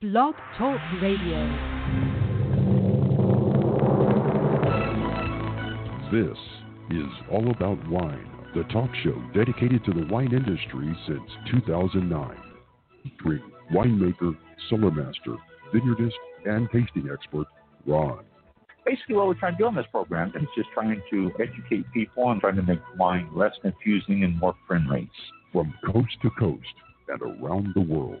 [0.00, 1.44] Blog Talk Radio.
[6.12, 6.38] This
[6.92, 12.36] is All About Wine, the talk show dedicated to the wine industry since 2009.
[13.02, 13.42] Featuring
[13.72, 14.36] winemaker,
[14.70, 15.34] cellar master,
[15.74, 16.12] vineyardist,
[16.44, 17.48] and tasting expert
[17.84, 18.20] Ron.
[18.86, 22.30] Basically, what we're trying to do on this program is just trying to educate people
[22.30, 25.10] and trying to make wine less confusing and more friendly.
[25.52, 26.62] From coast to coast
[27.08, 28.20] and around the world.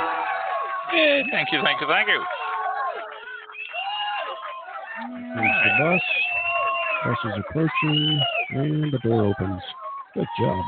[0.91, 2.21] Thank you, thank you, thank you.
[5.35, 6.01] The bus.
[7.05, 9.61] Bus is approaching, and the door opens.
[10.13, 10.63] Good job.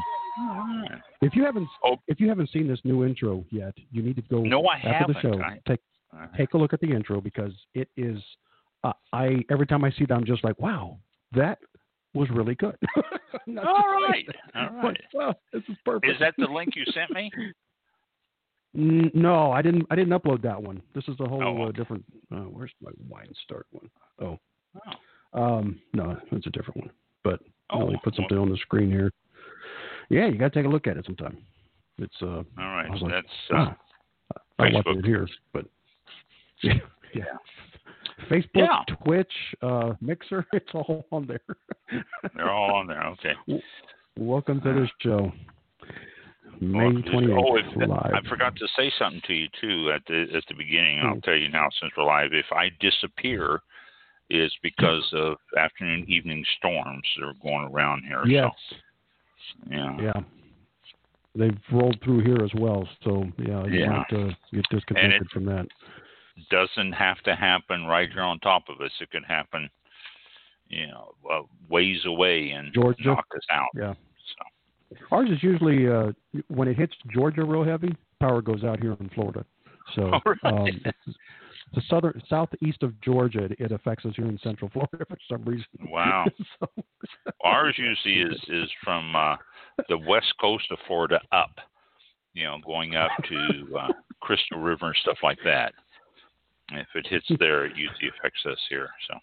[1.21, 1.97] If you haven't, Oh.
[2.07, 5.13] if you haven't seen this new intro yet, you need to go No, I after
[5.13, 5.33] the haven't.
[5.35, 5.41] show.
[5.43, 5.79] I- Take
[6.15, 8.21] Uh, take a look at the intro because it is.
[8.83, 10.99] Uh, I every time I see that, I'm just like, wow,
[11.31, 11.57] that
[12.13, 12.77] was really good.
[12.95, 13.03] All
[13.47, 13.65] right.
[13.65, 14.25] All right.
[14.25, 15.01] just right, like- all like, right.
[15.13, 16.11] wow, this is perfect.
[16.13, 17.31] Is that the link you sent me?
[18.73, 19.85] No, I didn't.
[19.91, 20.81] I didn't upload that one.
[20.95, 22.03] This is a whole Oh, uh, different.
[22.33, 23.89] Uh, where's my wine start one?
[24.19, 24.39] Oh,
[25.35, 26.89] Oh, um, no, it's a different one.
[27.23, 29.11] But Oh, let me put well- something on the screen here.
[30.09, 31.37] Yeah, you got to take a look at it sometime.
[31.99, 32.89] It's uh, all right.
[32.89, 33.75] Like, That's uh, wow.
[34.59, 35.65] I left it here, but
[36.63, 36.73] yeah,
[37.13, 37.23] yeah.
[38.29, 38.95] Facebook, Yeah.
[39.03, 41.41] Twitch, uh, Mixer, it's all on there.
[42.35, 43.03] they're all on there.
[43.07, 43.33] Okay.
[44.17, 45.31] Welcome to this show.
[46.59, 48.13] May Well, twenty eighth, oh, if- live.
[48.13, 50.99] I forgot to say something to you too at the at the beginning.
[50.99, 51.19] I'll Hmm.
[51.21, 52.33] tell you now since we're live.
[52.33, 53.61] If I disappear,
[54.29, 58.23] it's because of afternoon evening storms that are going around here.
[58.25, 58.51] Yes.
[58.69, 59.97] So, yeah.
[60.01, 60.21] Yeah.
[61.35, 63.89] They've rolled through here as well, so yeah, you Yeah.
[63.89, 65.67] might uh, get disconnected from that.
[66.49, 68.91] Doesn't have to happen right here on top of us.
[69.01, 69.69] It could happen,
[70.69, 73.03] you know, uh, ways away and Georgia?
[73.09, 73.69] knock us out.
[73.75, 73.93] Yeah.
[74.99, 76.11] So Ours is usually uh,
[76.47, 79.45] when it hits Georgia real heavy, power goes out here in Florida.
[79.95, 80.53] So All right.
[80.53, 81.17] um, it's
[81.73, 83.45] the southern southeast of Georgia.
[83.45, 85.65] It, it affects us here in Central Florida for some reason.
[85.87, 86.25] Wow.
[86.59, 86.67] so,
[87.43, 89.35] ours usually is is from uh,
[89.89, 91.55] the west coast of Florida up,
[92.33, 93.87] you know, going up to uh,
[94.21, 95.73] Crystal River and stuff like that.
[96.71, 98.89] If it hits there, it usually affects us here.
[99.07, 99.17] So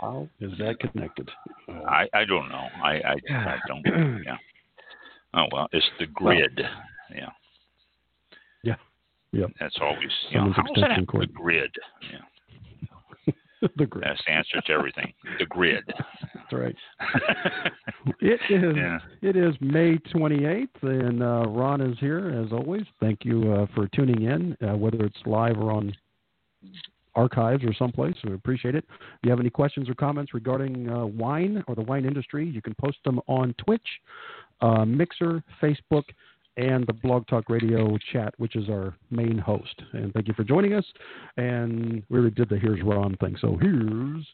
[0.00, 1.30] how is that connected?
[1.68, 2.68] Uh, I I don't know.
[2.82, 4.22] I I, I don't.
[4.24, 4.36] Yeah.
[5.36, 6.60] Oh well, it's the grid.
[7.14, 7.28] Yeah.
[8.62, 8.74] Yeah.
[9.32, 9.50] Yep.
[9.60, 10.10] That's always.
[10.30, 11.06] You know, Someone's how does that happen?
[11.20, 11.70] The grid.
[12.10, 13.32] Yeah.
[13.76, 14.04] the grid.
[14.04, 15.12] That's the answer to everything.
[15.38, 15.84] The grid.
[15.88, 16.76] That's right.
[18.20, 18.76] It is.
[18.76, 18.98] Yeah.
[19.20, 22.84] It is May 28th, and uh, Ron is here as always.
[23.00, 25.92] Thank you uh, for tuning in, uh, whether it's live or on
[27.16, 28.14] archives or someplace.
[28.24, 28.84] We appreciate it.
[28.88, 32.62] If you have any questions or comments regarding uh, wine or the wine industry, you
[32.62, 33.86] can post them on Twitch,
[34.60, 36.04] uh, Mixer, Facebook,
[36.56, 39.82] and the Blog Talk Radio chat, which is our main host.
[39.92, 40.84] And thank you for joining us.
[41.36, 43.36] And we already did the Here's Ron thing.
[43.40, 44.26] So here's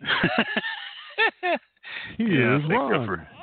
[2.18, 3.06] here's thank you Ron.
[3.06, 3.28] for-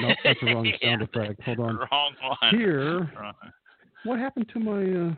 [0.00, 1.42] No, that's the wrong sound effect.
[1.42, 1.76] Hold on.
[1.90, 2.36] Wrong one.
[2.58, 3.34] Here, Wrong.
[4.04, 4.82] what happened to my?
[4.82, 5.14] Uh...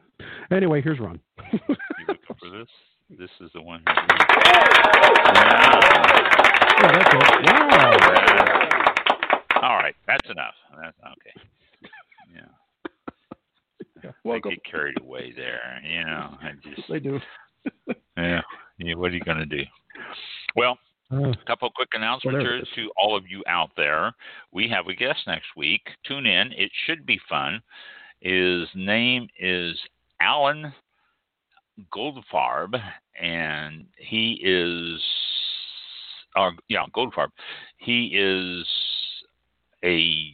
[0.57, 1.21] Anyway, here's Ron.
[1.53, 1.59] You
[2.09, 2.69] looking for this?
[3.19, 3.83] This is the one.
[3.87, 3.95] Yeah,
[6.81, 7.21] that's it.
[7.47, 7.97] Wow.
[9.63, 10.55] All right, that's enough.
[10.81, 11.49] That's okay.
[12.35, 14.11] Yeah.
[14.25, 14.53] Welcome.
[14.53, 15.81] get carried away there.
[15.85, 17.21] You know, I just They do.
[18.17, 18.41] yeah.
[18.79, 19.63] yeah what are you gonna do?
[20.57, 20.79] Well,
[21.13, 22.69] Uh, a couple of quick announcements Well, there here it is.
[22.77, 24.13] to all of you out there.
[24.53, 25.83] We have a guest next week.
[26.07, 26.53] Tune in.
[26.53, 27.61] It should be fun.
[28.21, 29.79] His name is
[30.21, 30.73] Alan
[31.95, 32.81] Goldfarb,
[33.21, 35.01] and he is,
[36.37, 37.29] or yeah, Goldfarb.
[37.79, 38.67] He is
[39.85, 40.33] a,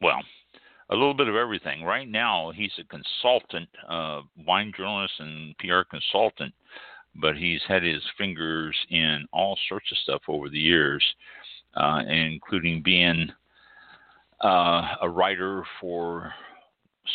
[0.00, 0.20] well,
[0.90, 1.82] a little bit of everything.
[1.82, 6.54] Right now, he's a consultant, uh, wine journalist and PR consultant,
[7.20, 11.04] but he's had his fingers in all sorts of stuff over the years,
[11.74, 13.30] uh, including being
[14.44, 16.32] uh, a writer for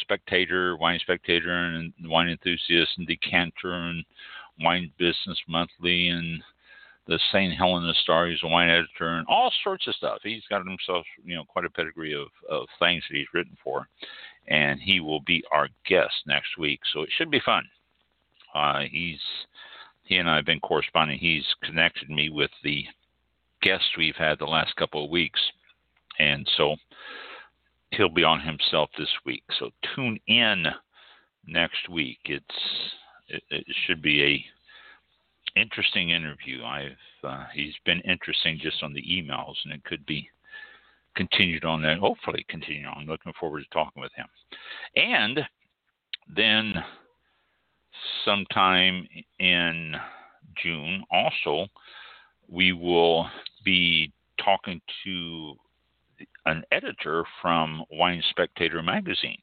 [0.02, 4.04] Spectator, Wine Spectator, and Wine Enthusiast, and Decanter, and
[4.62, 6.42] Wine Business Monthly, and
[7.12, 7.54] the St.
[7.54, 8.28] Helena Star.
[8.28, 10.20] He's a wine editor, and all sorts of stuff.
[10.24, 13.90] He's got himself, you know, quite a pedigree of, of things that he's written for,
[14.48, 16.80] and he will be our guest next week.
[16.94, 17.64] So it should be fun.
[18.56, 19.20] Uh, he's
[20.04, 21.20] he and I have been corresponding.
[21.20, 22.86] He's connected me with the
[23.62, 25.40] guests we've had the last couple of weeks,
[26.18, 26.78] and so
[27.92, 29.44] he'll be on himself this week.
[29.60, 30.66] So tune in
[31.46, 32.20] next week.
[32.24, 32.46] It's
[33.28, 34.46] it, it should be a
[35.56, 36.64] interesting interview.
[36.64, 36.92] I've
[37.24, 40.30] uh, he's been interesting just on the emails, and it could be
[41.16, 42.00] continued on that.
[42.00, 43.06] Hopefully, continue on.
[43.06, 44.28] Looking forward to talking with him,
[44.96, 45.40] and
[46.34, 46.74] then
[48.26, 49.08] sometime
[49.40, 49.96] in
[50.62, 51.68] June, also,
[52.48, 53.28] we will
[53.64, 54.12] be
[54.44, 55.56] talking to
[56.46, 59.40] an editor from Wine Spectator magazine.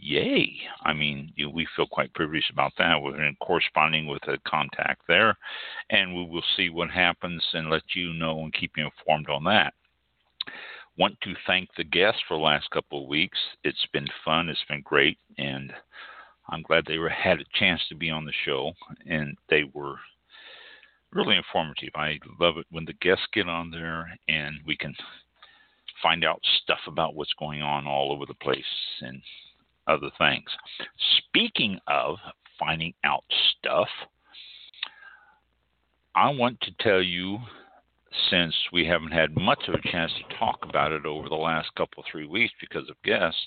[0.00, 0.56] Yay!
[0.84, 3.00] I mean, you, we feel quite privileged about that.
[3.02, 5.36] We're in corresponding with a contact there,
[5.90, 9.44] and we will see what happens and let you know and keep you informed on
[9.44, 9.74] that.
[10.96, 13.38] Want to thank the guests for the last couple of weeks.
[13.64, 14.48] It's been fun.
[14.48, 15.72] It's been great, and
[16.48, 18.72] I'm glad they were, had a chance to be on the show,
[19.06, 19.96] and they were
[21.12, 21.90] really informative.
[21.94, 24.94] I love it when the guests get on there and we can
[26.02, 28.62] find out stuff about what's going on all over the place
[29.00, 29.20] and
[29.88, 30.44] other things.
[31.18, 32.16] Speaking of
[32.58, 33.24] finding out
[33.58, 33.88] stuff,
[36.14, 37.38] I want to tell you
[38.30, 41.68] since we haven't had much of a chance to talk about it over the last
[41.76, 43.40] couple three weeks because of guests,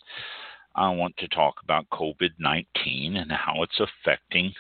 [0.76, 4.54] I want to talk about COVID 19 and how it's affecting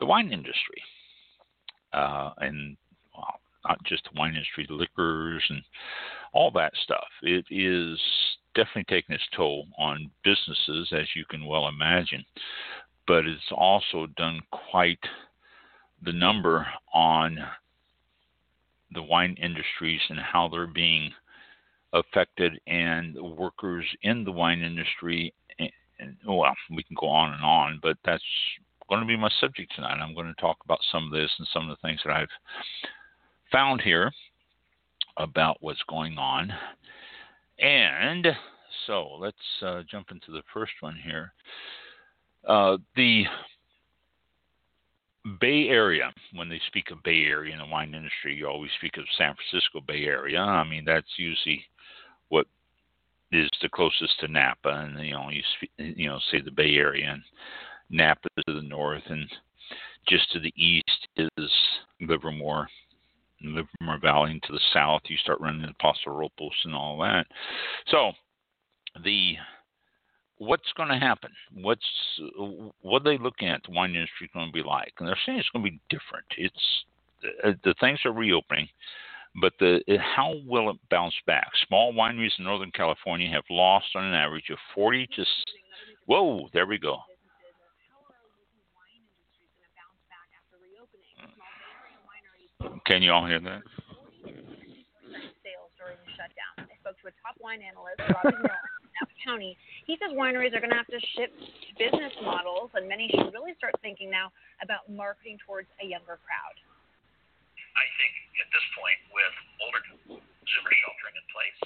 [0.00, 0.82] the wine industry.
[1.92, 2.76] Uh, and
[3.16, 5.62] well, not just the wine industry, liquors and
[6.32, 7.06] all that stuff.
[7.22, 8.00] It is
[8.54, 12.24] definitely taking its toll on businesses, as you can well imagine,
[13.06, 14.98] but it's also done quite
[16.04, 17.38] the number on
[18.92, 21.10] the wine industries and how they're being
[21.92, 25.32] affected and workers in the wine industry.
[25.58, 28.22] And, and, well, we can go on and on, but that's
[28.88, 30.00] going to be my subject tonight.
[30.00, 32.28] I'm going to talk about some of this and some of the things that I've
[33.50, 34.12] found here
[35.16, 36.52] about what's going on.
[37.58, 38.26] And
[38.86, 41.32] so let's uh, jump into the first one here.
[42.46, 43.24] Uh, the
[45.40, 48.96] Bay Area, when they speak of Bay Area in the wine industry, you always speak
[48.98, 50.40] of San Francisco Bay Area.
[50.40, 51.64] I mean, that's usually
[52.28, 52.46] what
[53.32, 55.42] is the closest to Napa, and you know, you
[55.78, 57.22] you know, say the Bay Area, and
[57.88, 59.26] Napa to the north, and
[60.06, 61.50] just to the east is
[62.00, 62.68] Livermore,
[63.44, 67.26] Livermore Valley, and to the south you start running into Paso Robles and all that.
[67.88, 68.12] So
[69.02, 69.34] the
[70.38, 71.30] what's going to happen?
[71.52, 71.84] What's
[72.80, 73.62] what are they looking at?
[73.64, 74.92] The wine industry going to be like?
[74.98, 76.26] And they're saying it's going to be different.
[76.36, 76.84] It's
[77.44, 78.68] uh, the things are reopening,
[79.40, 81.50] but the how will it bounce back?
[81.66, 85.24] Small wineries in Northern California have lost on an average of 40 to
[86.06, 86.98] whoa, there we go.
[92.86, 93.62] Can you all hear that?
[95.40, 96.68] Sales during the shutdown.
[96.68, 99.56] I spoke to a top wine analyst, Robbie Miller, in Napa County.
[99.88, 101.36] He says wineries are going to have to shift
[101.80, 104.28] business models, and many should really start thinking now
[104.60, 106.56] about marketing towards a younger crowd.
[107.74, 109.34] I think at this point, with
[109.64, 111.60] older consumers sheltering in place,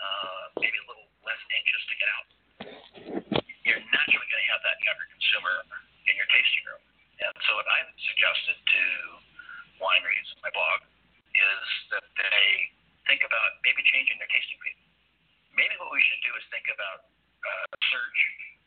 [0.00, 2.26] uh, maybe a little less anxious to get out,
[3.62, 5.54] you're naturally going to have that younger consumer
[6.10, 6.82] in your tasting room.
[7.22, 8.82] And so, what I've suggested to
[9.84, 10.80] wineries in my blog
[11.36, 12.42] is that they
[13.04, 14.76] think about maybe changing their tasting fee.
[15.52, 17.04] Maybe what we should do is think about
[17.44, 18.22] uh, surge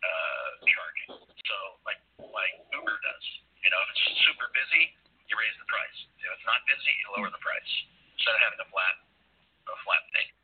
[0.06, 1.10] uh, charging.
[1.50, 3.26] So, like like Uber does.
[3.66, 4.94] You know, if it's super busy,
[5.28, 5.98] you raise the price.
[6.22, 7.72] If it's not busy, you lower the price
[8.16, 8.96] instead of having a flat
[9.68, 10.37] a flat thing.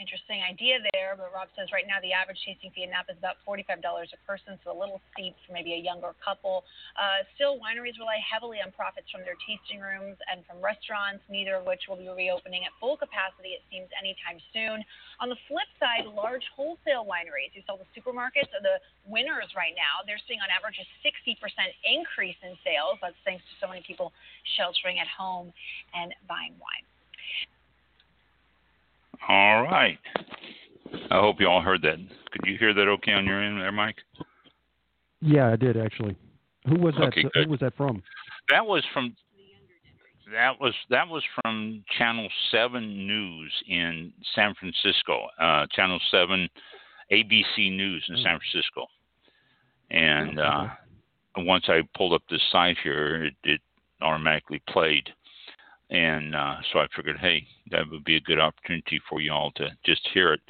[0.00, 3.20] Interesting idea there, but Rob says right now the average tasting fee in Napa is
[3.20, 6.64] about $45 a person, so a little steep for maybe a younger couple.
[6.96, 11.60] Uh, still, wineries rely heavily on profits from their tasting rooms and from restaurants, neither
[11.60, 14.80] of which will be reopening at full capacity, it seems, anytime soon.
[15.20, 19.76] On the flip side, large wholesale wineries who sell to supermarkets are the winners right
[19.76, 20.00] now.
[20.08, 21.36] They're seeing on average a 60%
[21.84, 22.96] increase in sales.
[23.04, 24.08] That's thanks to so many people
[24.56, 25.52] sheltering at home
[25.92, 26.88] and buying wine.
[29.28, 29.98] All right.
[31.10, 31.96] I hope you all heard that.
[32.32, 33.96] Could you hear that okay on your end there, Mike?
[35.20, 36.16] Yeah, I did actually.
[36.68, 37.08] Who was that?
[37.08, 38.02] Okay, who was that from?
[38.50, 39.14] That was from
[40.32, 45.26] that was that was from Channel Seven News in San Francisco.
[45.40, 46.48] Uh, Channel Seven,
[47.12, 48.86] ABC News in San Francisco.
[49.90, 50.66] And uh,
[51.38, 53.60] once I pulled up this site here, it, it
[54.00, 55.08] automatically played
[55.92, 59.52] and uh, so I figured, hey, that would be a good opportunity for you all
[59.56, 60.40] to just hear it.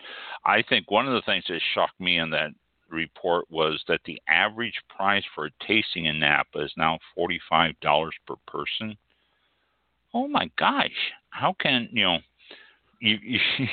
[0.46, 2.50] I think one of the things that shocked me in that
[2.88, 8.34] report was that the average price for a tasting in Napa is now $45 per
[8.46, 8.96] person.
[10.14, 10.90] Oh my gosh.
[11.30, 12.18] How can, you know,
[13.00, 13.40] you you,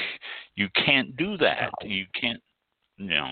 [0.56, 1.70] you can't do that.
[1.84, 2.42] You can't,
[2.98, 3.32] you know.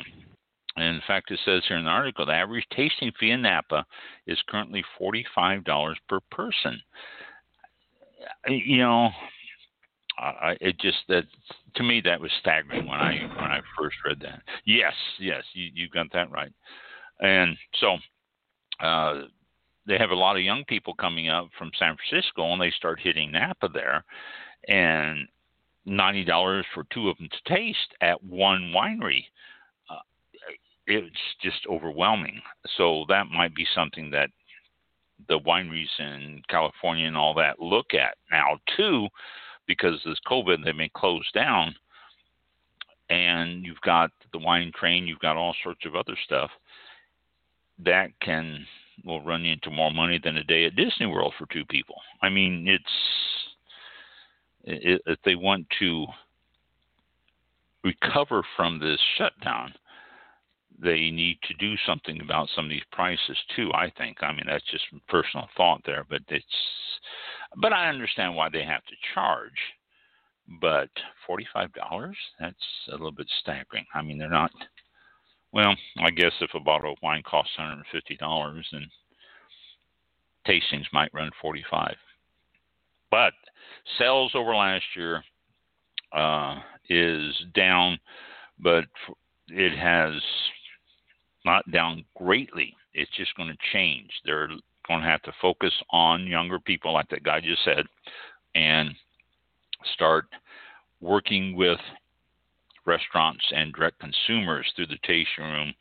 [0.76, 3.84] And in fact, it says here in the article the average tasting fee in Napa
[4.28, 6.80] is currently $45 per person.
[8.48, 9.10] You know,
[10.62, 11.24] it just that
[11.76, 14.42] to me that was staggering when I when I first read that.
[14.66, 16.52] Yes, yes, you you got that right.
[17.20, 17.98] And so
[18.80, 19.24] uh,
[19.88, 23.00] they have a lot of young people coming up from San Francisco, and they start
[23.00, 24.04] hitting Napa there,
[24.68, 25.28] and
[25.86, 29.24] ninety dollars for two of them to taste at one winery.
[29.90, 30.00] Uh,
[30.88, 32.42] it's just overwhelming.
[32.78, 34.30] So that might be something that
[35.28, 39.08] the wineries in California and all that look at now too
[39.68, 41.76] because this COVID, they've been closed down.
[43.10, 46.50] And you've got the wine train, you've got all sorts of other stuff
[47.84, 48.66] that can
[49.06, 51.96] will run you into more money than a day at Disney World for two people.
[52.22, 52.84] I mean, it's
[54.64, 56.06] if they want to
[57.84, 59.74] recover from this shutdown,
[60.82, 63.72] they need to do something about some of these prices too.
[63.74, 64.18] I think.
[64.22, 66.46] I mean, that's just personal thought there, but it's.
[67.56, 69.60] But I understand why they have to charge.
[70.62, 70.90] But
[71.26, 72.56] forty-five dollars—that's
[72.90, 73.86] a little bit staggering.
[73.94, 74.52] I mean, they're not.
[75.52, 78.90] Well, I guess if a bottle of wine costs one hundred and fifty dollars, then
[80.48, 81.96] tastings might run forty-five.
[83.12, 83.34] But
[83.98, 85.24] sales over last year
[86.14, 88.00] uh, is down,
[88.60, 88.86] but
[89.50, 90.14] it has
[91.48, 92.76] not down greatly.
[92.94, 94.12] It's just going to change.
[94.26, 94.50] They're
[94.88, 97.86] going to have to focus on younger people, like that guy just said,
[98.54, 98.92] and
[99.96, 100.26] start
[101.02, 101.80] working with
[102.86, 105.74] restaurants and direct consumers through the tasting room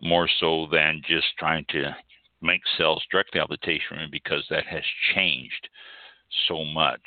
[0.00, 1.94] more so than just trying to
[2.40, 4.82] make sales directly out of the tasting room because that has
[5.14, 5.68] changed
[6.46, 7.00] so much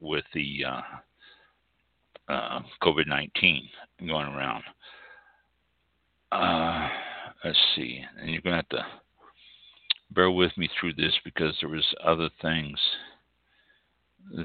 [0.00, 3.68] with the uh, uh, COVID 19
[4.06, 4.62] going around.
[6.30, 6.88] Uh,
[7.44, 8.86] let's see, and you're going to have to
[10.10, 12.78] bear with me through this because there was other things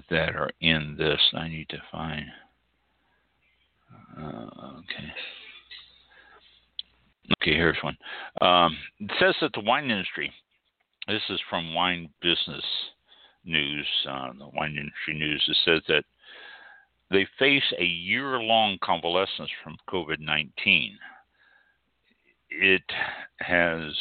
[0.10, 2.26] that are in this I need to find.
[4.18, 5.12] Uh, okay.
[7.42, 7.98] Okay, here's one.
[8.42, 10.32] Um, it says that the wine industry,
[11.08, 12.64] this is from Wine Business
[13.46, 16.04] News, uh, the wine industry news, it says that
[17.12, 20.98] they face a year long convalescence from COVID 19
[22.62, 22.84] it
[23.40, 23.94] has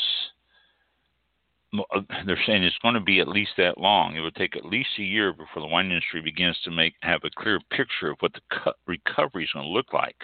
[1.75, 4.14] uh, they're saying it's going to be at least that long.
[4.14, 7.21] It would take at least a year before the wine industry begins to make have
[7.25, 10.16] a clear picture of what the recovery is going to look like.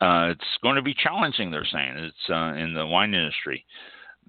[0.00, 1.50] Uh, it's going to be challenging.
[1.50, 3.64] They're saying it's uh, in the wine industry.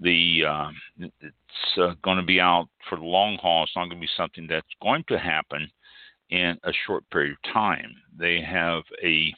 [0.02, 0.70] The uh,
[1.00, 3.64] it's going to be out for the long haul.
[3.64, 5.70] It's not going to be something that's going to happen
[6.30, 7.94] in a short period of time.
[8.18, 9.34] They have a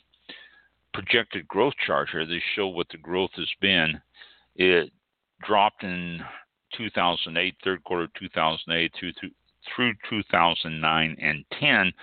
[0.93, 2.25] projected growth chart here.
[2.25, 4.01] They show what the growth has been.
[4.55, 4.91] It
[5.45, 6.21] dropped in
[6.77, 9.12] 2008, third quarter 2008 through
[9.75, 11.93] through 2009 and 10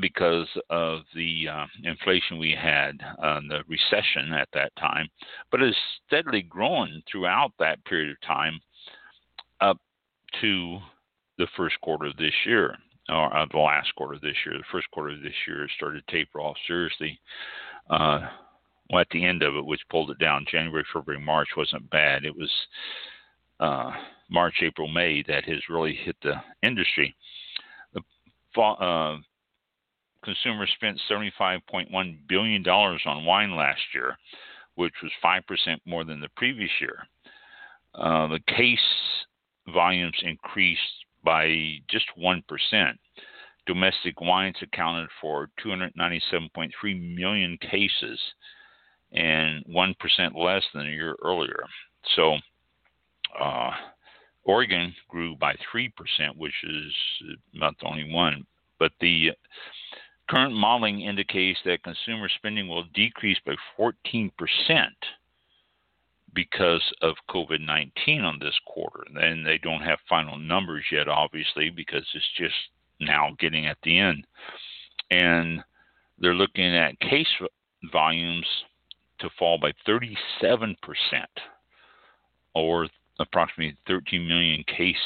[0.00, 5.08] because of the uh, inflation we had, uh, the recession at that time,
[5.50, 5.74] but has
[6.06, 8.60] steadily grown throughout that period of time
[9.60, 9.78] up
[10.40, 10.78] to
[11.38, 12.76] the first quarter of this year,
[13.08, 14.58] or uh, the last quarter of this year.
[14.58, 17.20] The first quarter of this year started to taper off seriously
[17.90, 18.20] uh,
[18.90, 20.46] well, at the end of it, which pulled it down.
[20.50, 22.24] January, February, March wasn't bad.
[22.24, 22.50] It was
[23.60, 23.92] uh,
[24.30, 27.14] March, April, May that has really hit the industry.
[27.92, 29.16] The uh,
[30.22, 34.16] consumers spent $75.1 billion on wine last year,
[34.74, 35.40] which was 5%
[35.86, 37.06] more than the previous year.
[37.94, 38.78] Uh, the case
[39.72, 40.80] volumes increased
[41.24, 42.42] by just 1%
[43.66, 48.18] domestic wines accounted for 297.3 million cases
[49.12, 49.94] and 1%
[50.36, 51.64] less than a year earlier.
[52.16, 52.36] So,
[53.40, 53.70] uh,
[54.44, 55.90] Oregon grew by 3%,
[56.36, 56.92] which is
[57.52, 58.46] not the only one.
[58.78, 59.32] But the
[60.28, 64.30] current modeling indicates that consumer spending will decrease by 14%
[66.34, 69.04] because of COVID 19 on this quarter.
[69.14, 72.54] And they don't have final numbers yet, obviously, because it's just
[73.00, 74.26] now getting at the end.
[75.10, 75.62] And
[76.18, 77.28] they're looking at case
[77.92, 78.46] volumes
[79.20, 80.76] to fall by 37%,
[82.54, 82.88] or
[83.20, 84.98] approximately 13 million cases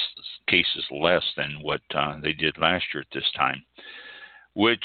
[0.49, 3.63] cases less than what uh, they did last year at this time,
[4.55, 4.85] which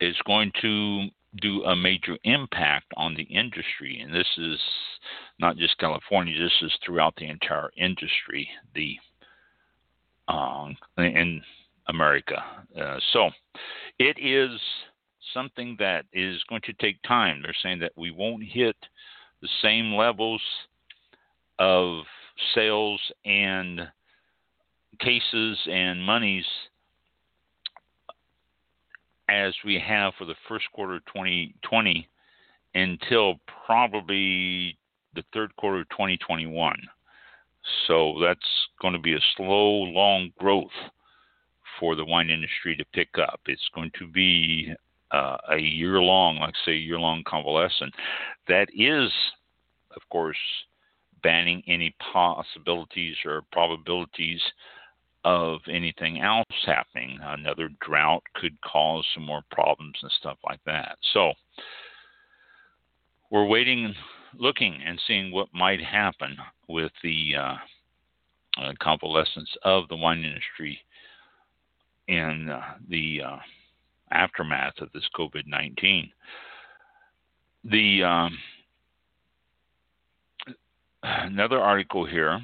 [0.00, 1.06] is going to
[1.42, 4.00] do a major impact on the industry.
[4.02, 4.58] And this is
[5.38, 8.96] not just California, this is throughout the entire industry, the
[10.28, 11.42] um, in
[11.88, 12.42] America.
[12.78, 13.30] Uh, so
[13.98, 14.58] it is
[15.34, 17.42] something that is going to take time.
[17.42, 18.76] They're saying that we won't hit
[19.42, 20.42] the same levels
[21.58, 22.04] of
[22.54, 23.80] sales and
[25.00, 26.46] cases and monies
[29.28, 32.08] as we have for the first quarter of 2020
[32.74, 33.34] until
[33.66, 34.76] probably
[35.14, 36.76] the third quarter of 2021.
[37.86, 38.40] So that's
[38.80, 40.70] going to be a slow, long growth
[41.78, 43.40] for the wine industry to pick up.
[43.46, 44.72] It's going to be
[45.10, 47.94] uh, a year long, like say, year long convalescent.
[48.46, 49.10] That is,
[49.94, 50.36] of course,
[51.22, 54.40] banning any possibilities or probabilities
[55.24, 57.18] of anything else happening.
[57.22, 60.96] Another drought could cause some more problems and stuff like that.
[61.12, 61.32] So
[63.30, 63.94] we're waiting,
[64.36, 66.36] looking, and seeing what might happen
[66.68, 67.54] with the uh,
[68.62, 70.78] uh, convalescence of the wine industry
[72.08, 73.36] in uh, the uh,
[74.10, 76.10] aftermath of this COVID 19.
[77.64, 78.38] The um,
[81.02, 82.40] another article here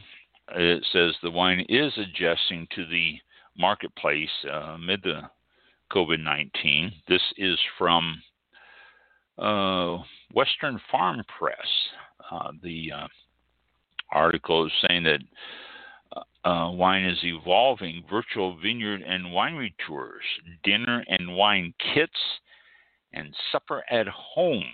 [0.52, 3.16] it says the wine is adjusting to the
[3.56, 5.23] marketplace uh, amid the
[5.92, 6.92] COVID 19.
[7.09, 8.23] This is from
[9.38, 9.99] uh,
[10.33, 11.56] Western Farm Press.
[12.30, 13.06] Uh, the uh,
[14.12, 15.21] article is saying that
[16.44, 20.22] uh, wine is evolving virtual vineyard and winery tours,
[20.62, 22.12] dinner and wine kits,
[23.12, 24.64] and supper at home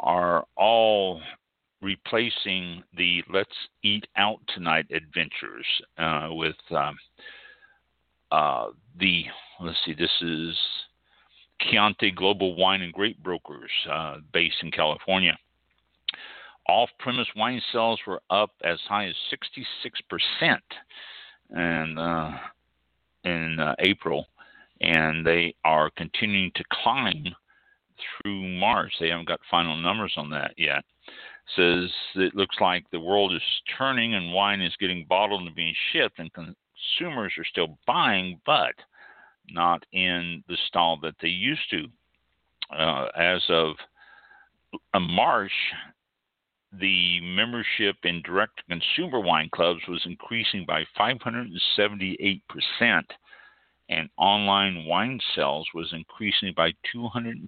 [0.00, 1.20] are all
[1.82, 3.50] replacing the let's
[3.82, 5.66] eat out tonight adventures
[5.98, 6.96] uh, with um,
[8.32, 9.24] uh, the
[9.60, 10.56] let's see this is
[11.62, 15.36] Ciatti Global Wine and Grape Brokers uh, based in California.
[16.68, 19.14] Off-premise wine sales were up as high as
[19.84, 20.58] 66%
[21.50, 22.30] and uh,
[23.24, 24.26] in uh, April,
[24.80, 27.24] and they are continuing to climb
[28.22, 28.92] through March.
[28.98, 30.84] They haven't got final numbers on that yet
[31.56, 33.42] says it looks like the world is
[33.76, 38.74] turning and wine is getting bottled and being shipped, and consumers are still buying, but
[39.50, 41.86] not in the style that they used to.
[42.74, 43.76] Uh, as of
[44.94, 45.52] uh, March,
[46.80, 52.40] the membership in direct consumer wine clubs was increasing by 578%,
[53.88, 57.44] and online wine sales was increasing by 224%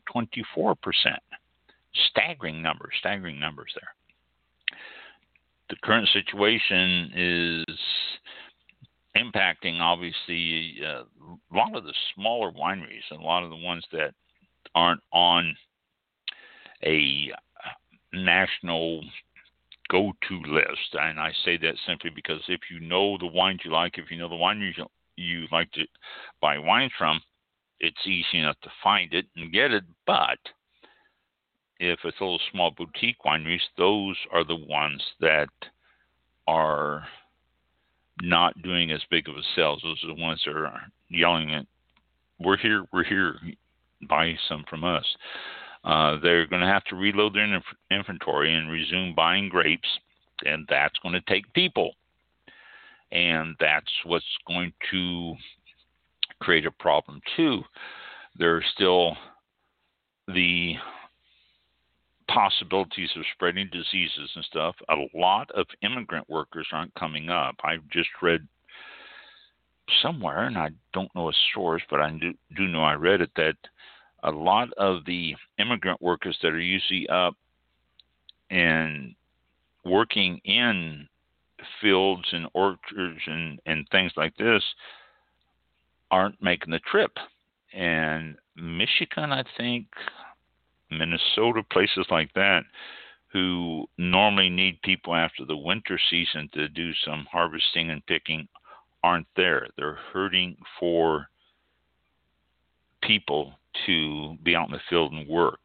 [2.11, 3.95] staggering numbers, staggering numbers there.
[5.71, 7.79] The current situation is
[9.17, 13.85] impacting, obviously, uh, a lot of the smaller wineries and a lot of the ones
[13.93, 14.13] that
[14.75, 15.57] aren't on
[16.85, 17.33] a
[18.17, 19.03] national
[19.89, 20.95] go to list.
[20.95, 24.19] And I say that simply because if you know the wines you like, if you
[24.19, 24.87] know the wineries you
[25.19, 25.83] you like to
[26.43, 27.21] buy wines from,
[27.81, 29.85] it's easy enough to find it and get it.
[30.07, 30.39] But
[31.79, 35.49] if it's little small boutique wineries, those are the ones that
[36.47, 37.07] are
[38.23, 39.81] not doing as big of a sales.
[39.83, 41.67] Those are the ones that are yelling at,
[42.39, 43.41] "We're here, we're here,
[44.03, 45.17] buy some from us."
[45.87, 49.89] Uh, they're going to have to reload their inf- inventory and resume buying grapes,
[50.45, 51.93] and that's going to take people,
[53.13, 55.35] and that's what's going to
[56.41, 57.63] create a problem too.
[58.37, 59.17] There's still
[60.27, 60.75] the
[62.29, 64.75] possibilities of spreading diseases and stuff.
[64.89, 67.55] A lot of immigrant workers aren't coming up.
[67.63, 68.47] I've just read
[70.03, 73.31] somewhere, and I don't know a source, but I do, do know I read it
[73.37, 73.55] that
[74.27, 77.35] a lot of the immigrant workers that are usually up
[78.51, 79.15] and
[79.85, 81.09] working in
[81.81, 84.63] fields and orchards and, and things like this
[86.11, 87.13] aren't making the trip.
[87.73, 89.87] And Michigan, I think,
[90.91, 92.63] Minnesota, places like that,
[93.33, 98.49] who normally need people after the winter season to do some harvesting and picking,
[99.03, 99.69] aren't there.
[99.77, 101.29] They're hurting for
[103.03, 103.55] people
[103.87, 105.61] to be out in the field and work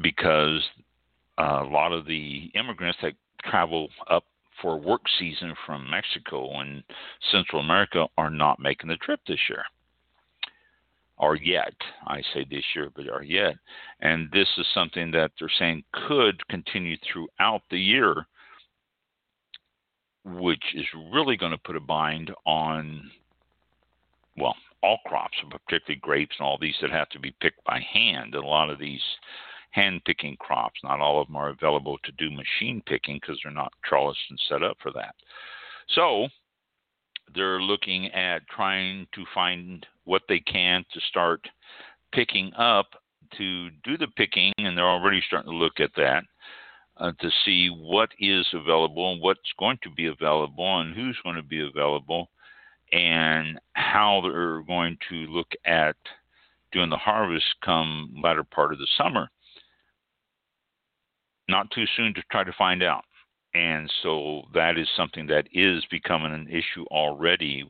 [0.00, 0.62] because
[1.38, 3.14] uh, a lot of the immigrants that
[3.44, 4.24] travel up
[4.60, 6.82] for work season from Mexico and
[7.30, 9.64] Central America are not making the trip this year
[11.18, 11.74] or yet.
[12.06, 13.54] I say this year, but are yet.
[14.00, 18.26] And this is something that they're saying could continue throughout the year,
[20.24, 23.10] which is really going to put a bind on,
[24.36, 28.34] well, all crops, particularly grapes and all these that have to be picked by hand.
[28.34, 29.02] And A lot of these
[29.70, 33.52] hand picking crops, not all of them are available to do machine picking because they're
[33.52, 35.14] not trellised and set up for that.
[35.94, 36.28] So
[37.34, 41.46] they're looking at trying to find what they can to start
[42.12, 42.86] picking up
[43.36, 46.24] to do the picking, and they're already starting to look at that
[46.96, 51.36] uh, to see what is available and what's going to be available and who's going
[51.36, 52.30] to be available
[52.92, 55.96] and how they're going to look at
[56.72, 59.28] doing the harvest come latter part of the summer.
[61.48, 63.04] Not too soon to try to find out.
[63.54, 67.64] And so that is something that is becoming an issue already.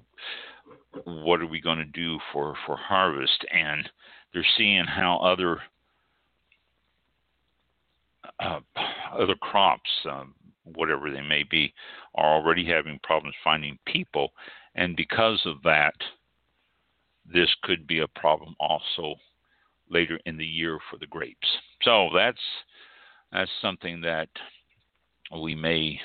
[1.05, 3.45] What are we going to do for, for harvest?
[3.53, 3.89] And
[4.33, 5.61] they're seeing how other
[8.41, 8.61] uh,
[9.19, 11.73] other crops, um, whatever they may be,
[12.15, 14.33] are already having problems finding people,
[14.79, 15.95] and because of that,
[17.27, 19.17] this could be a problem also
[19.91, 21.49] later in the year for the grapes.
[21.83, 22.38] So that's
[23.33, 24.29] that's something that
[25.37, 25.99] we may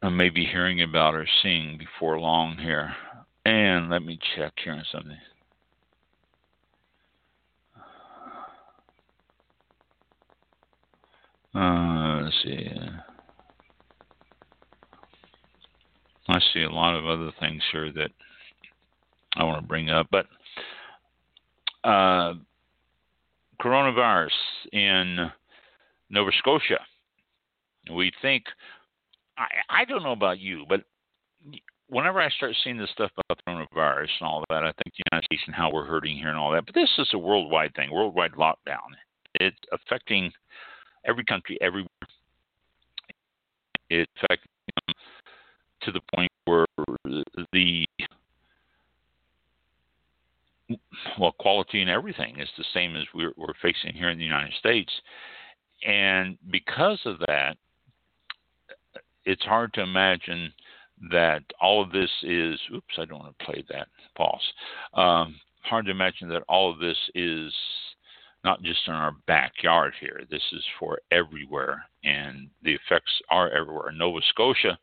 [0.00, 2.94] uh, may be hearing about or seeing before long here.
[3.44, 5.18] And let me check here on something.
[11.52, 12.70] Uh, let's see.
[16.30, 18.10] I see a lot of other things here that
[19.36, 20.26] I want to bring up, but
[21.84, 22.34] uh,
[23.60, 24.30] coronavirus
[24.72, 25.30] in
[26.10, 26.80] Nova Scotia.
[27.94, 28.44] We think,
[29.38, 30.82] I, I don't know about you, but
[31.88, 35.24] whenever I start seeing this stuff about coronavirus and all that, I think the United
[35.26, 36.66] States and how we're hurting here and all that.
[36.66, 38.94] But this is a worldwide thing, worldwide lockdown.
[39.34, 40.32] It's affecting
[41.04, 41.88] every country, everywhere.
[43.88, 44.49] It's affecting them
[45.82, 46.66] to the point where
[47.52, 47.86] the
[51.18, 54.54] well quality and everything is the same as we're, we're facing here in the United
[54.58, 54.92] States,
[55.86, 57.56] and because of that,
[59.24, 60.52] it's hard to imagine
[61.10, 62.58] that all of this is.
[62.74, 63.88] Oops, I don't want to play that.
[64.16, 64.52] Pause.
[64.94, 67.52] Um, hard to imagine that all of this is
[68.44, 70.22] not just in our backyard here.
[70.30, 73.92] This is for everywhere, and the effects are everywhere.
[73.92, 74.78] Nova Scotia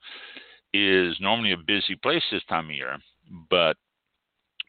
[0.85, 2.97] is normally a busy place this time of year,
[3.49, 3.77] but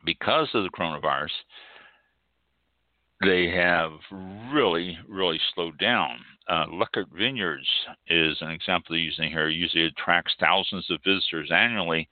[0.04, 1.30] because of the coronavirus,
[3.24, 3.90] they have
[4.52, 6.18] really, really slowed down.
[6.48, 7.68] Uh, Luckett Vineyards
[8.08, 9.48] is an example they're using here.
[9.48, 12.08] Usually attracts thousands of visitors annually,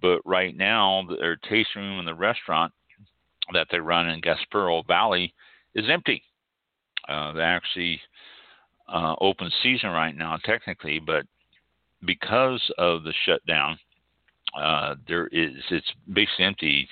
[0.00, 2.72] but right now their tasting room in the restaurant
[3.52, 5.34] that they run in Gaspereau Valley
[5.74, 6.22] is empty.
[7.08, 8.00] Uh, they actually
[8.88, 11.24] uh, open season right now, technically, but
[12.04, 13.78] because of the shutdown,
[14.58, 16.88] uh, there is it's basically empty.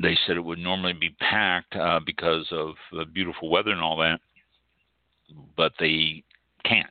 [0.00, 3.96] They said it would normally be packed uh, because of the beautiful weather and all
[3.98, 4.20] that,
[5.56, 6.22] but they
[6.64, 6.86] can't.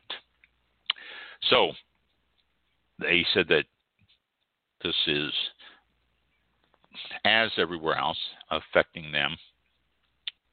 [1.49, 1.71] So
[2.99, 3.65] they said that
[4.84, 5.32] this is,
[7.25, 8.17] as everywhere else,
[8.49, 9.36] affecting them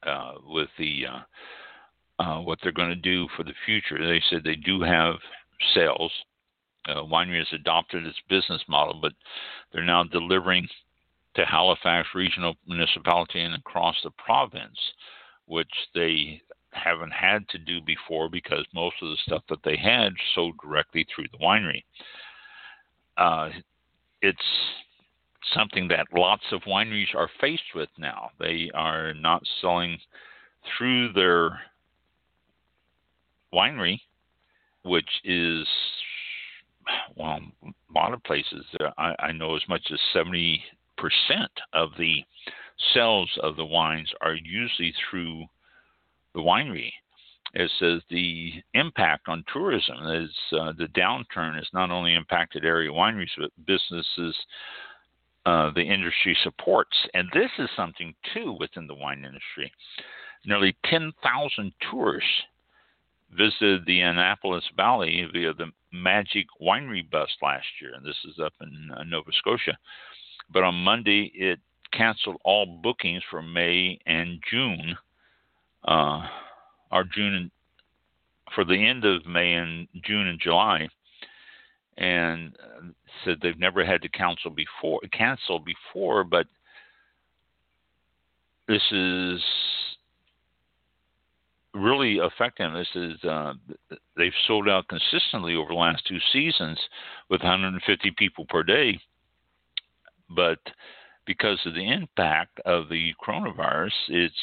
[0.05, 3.97] uh, with the uh, uh, what they're going to do for the future.
[3.97, 5.15] They said they do have
[5.73, 6.11] sales.
[6.87, 9.13] Uh, winery has adopted its business model, but
[9.71, 10.67] they're now delivering
[11.35, 14.77] to Halifax Regional Municipality and across the province,
[15.45, 20.13] which they haven't had to do before because most of the stuff that they had
[20.35, 21.83] sold directly through the winery.
[23.17, 23.49] Uh,
[24.21, 24.39] it's
[25.53, 28.29] something that lots of wineries are faced with now.
[28.39, 29.99] They are not selling
[30.77, 31.59] through their
[33.53, 33.99] winery,
[34.83, 35.67] which is,
[37.15, 38.65] well, a lot of places,
[38.97, 40.59] I, I know as much as 70%
[41.73, 42.23] of the
[42.93, 45.45] sales of the wines are usually through
[46.33, 46.91] the winery.
[47.53, 52.89] It says the impact on tourism is uh, the downturn has not only impacted area
[52.89, 54.35] wineries, but businesses
[55.45, 56.95] uh, the industry supports.
[57.13, 59.71] And this is something, too, within the wine industry.
[60.45, 62.29] Nearly 10,000 tourists
[63.37, 67.93] visited the Annapolis Valley via the Magic Winery bus last year.
[67.95, 69.77] And this is up in uh, Nova Scotia.
[70.51, 71.59] But on Monday, it
[71.91, 74.97] canceled all bookings for May and June,
[75.85, 76.27] uh,
[76.91, 77.51] or June
[78.53, 80.87] for the end of May and June and July
[81.97, 82.87] and uh,
[83.23, 86.47] said they've never had to cancel before cancel before but
[88.67, 89.41] this is
[91.73, 93.53] really affecting this is uh,
[94.15, 96.79] they've sold out consistently over the last two seasons
[97.29, 98.99] with 150 people per day
[100.29, 100.59] but
[101.25, 104.35] because of the impact of the coronavirus, it's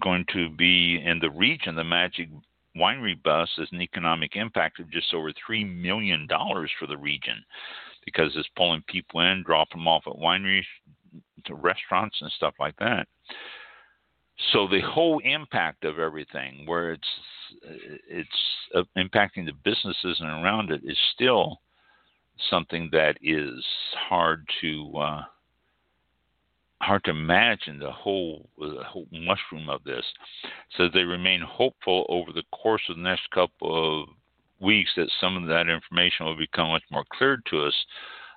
[0.00, 1.74] going to be in the region.
[1.74, 2.28] The Magic
[2.76, 6.26] Winery bus has an economic impact of just over $3 million
[6.78, 7.44] for the region
[8.04, 10.64] because it's pulling people in, dropping them off at wineries,
[11.44, 13.06] to restaurants, and stuff like that.
[14.52, 17.08] So the whole impact of everything, where it's
[18.08, 18.28] it's
[18.74, 21.60] uh, impacting the businesses and around it, is still
[22.50, 23.64] something that is
[24.08, 25.22] hard to uh,
[26.80, 30.04] hard to imagine the whole the whole mushroom of this.
[30.76, 34.08] So they remain hopeful over the course of the next couple of
[34.60, 37.74] weeks that some of that information will become much more clear to us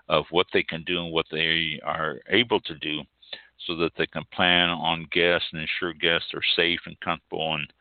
[0.10, 3.02] of what they can do and what they are able to do
[3.66, 7.72] so that they can plan on guests and ensure guests are safe and comfortable and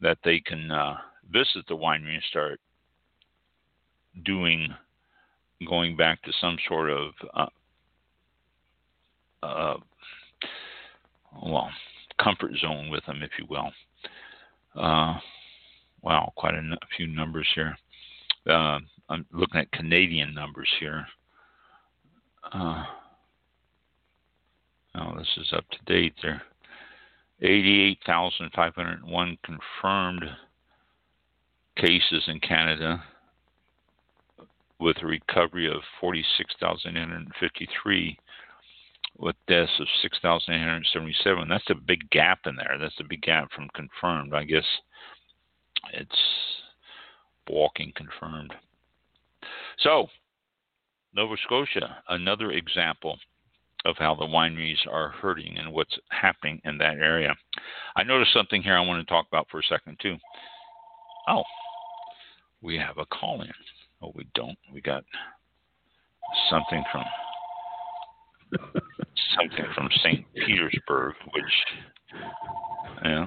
[0.00, 0.96] that they can uh,
[1.30, 2.60] visit the winery and start
[4.24, 4.68] doing
[5.68, 7.46] going back to some sort of uh,
[9.42, 9.76] uh,
[11.42, 11.70] well
[12.22, 13.70] comfort zone with them, if you will.
[14.76, 15.18] Uh,
[16.02, 17.76] wow, quite a, n- a few numbers here.
[18.48, 21.06] Uh, I'm looking at Canadian numbers here.
[24.96, 26.40] Oh, this is up to date there.
[27.40, 30.24] 88,501 confirmed
[31.76, 33.02] cases in Canada
[34.78, 38.18] with a recovery of 46,853
[39.18, 41.48] with deaths of 6,877.
[41.48, 42.76] That's a big gap in there.
[42.80, 44.34] That's a big gap from confirmed.
[44.34, 44.66] I guess
[45.92, 46.18] it's
[47.48, 48.54] walking confirmed.
[49.78, 50.06] So,
[51.14, 53.18] Nova Scotia, another example
[53.84, 57.34] of how the wineries are hurting and what's happening in that area.
[57.96, 60.16] I noticed something here I want to talk about for a second, too.
[61.28, 61.42] Oh,
[62.62, 63.52] we have a call in.
[64.02, 64.58] Oh, we don't.
[64.72, 65.04] We got
[66.50, 67.04] something from
[69.36, 70.24] something from St.
[70.34, 71.44] Petersburg, which
[73.04, 73.24] yeah.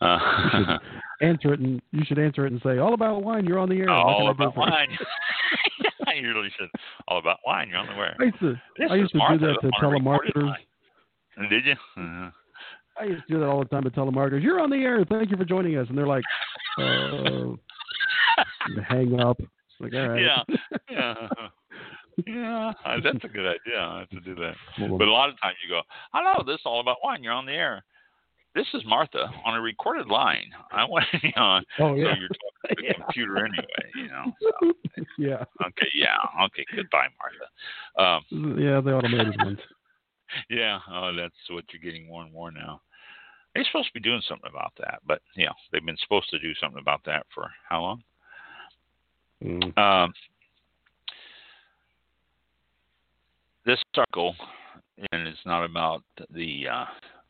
[0.00, 0.78] Uh,
[1.20, 3.76] answer it, and you should answer it and say, "All about wine." You're on the
[3.76, 3.90] air.
[3.90, 4.88] all about wine.
[6.12, 6.68] you really should.
[7.08, 7.68] All about wine.
[7.68, 8.16] You're on the air.
[8.18, 8.60] I used to.
[8.78, 10.54] This I used to Martha do that to telemarketers.
[11.50, 11.72] Did you?
[11.72, 12.30] Uh-huh.
[13.00, 14.42] I used to do that all the time to telemarketers.
[14.42, 15.04] You're on the air.
[15.04, 15.86] Thank you for joining us.
[15.88, 16.24] And they're like,
[16.78, 17.54] uh,
[18.88, 19.40] hang up.
[19.40, 20.22] It's like, all right.
[20.22, 20.42] Yeah.
[20.90, 21.14] Yeah.
[22.26, 23.80] Yeah, that's a good idea.
[23.80, 24.54] I have to do that.
[24.78, 25.80] But a lot of times you go,
[26.12, 27.24] "Hello, this is all about wine.
[27.24, 27.82] You're on the air."
[28.54, 30.50] This is Martha on a recorded line.
[30.70, 31.60] I want you know.
[31.80, 32.14] Oh yeah.
[32.14, 32.92] So you're talking to the Yeah.
[32.94, 34.32] computer anyway, you know.
[34.40, 34.72] So,
[35.18, 35.44] yeah.
[35.66, 36.64] okay, yeah, okay.
[36.74, 38.22] Goodbye, Martha.
[38.36, 39.58] Um, Yeah, the automated ones.
[40.50, 42.80] yeah, oh, that's what you're getting more and more now.
[43.54, 46.54] They're supposed to be doing something about that, but yeah, they've been supposed to do
[46.54, 48.02] something about that for how long?
[49.44, 49.78] Mm.
[49.78, 50.12] Um,
[53.64, 54.34] this article,
[55.12, 56.84] and it's not about the uh,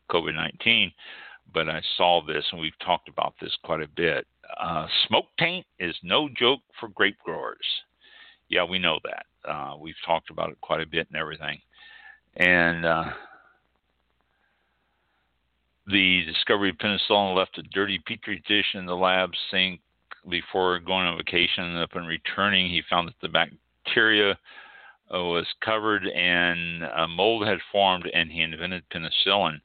[0.09, 0.91] COVID 19,
[1.53, 4.25] but I saw this and we've talked about this quite a bit.
[4.59, 7.65] Uh, smoke taint is no joke for grape growers.
[8.49, 9.25] Yeah, we know that.
[9.49, 11.59] Uh, we've talked about it quite a bit and everything.
[12.37, 13.05] And uh,
[15.87, 19.81] the discovery of penicillin left a dirty petri dish in the lab sink
[20.29, 21.63] before going on vacation.
[21.63, 24.37] And upon returning, he found that the bacteria
[25.13, 29.61] uh, was covered and uh, mold had formed, and he invented penicillin.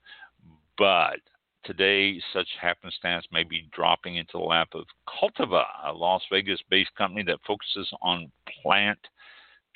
[0.76, 1.20] But
[1.64, 6.94] today, such happenstance may be dropping into the lap of Cultiva, a Las Vegas based
[6.96, 8.30] company that focuses on
[8.62, 8.98] plant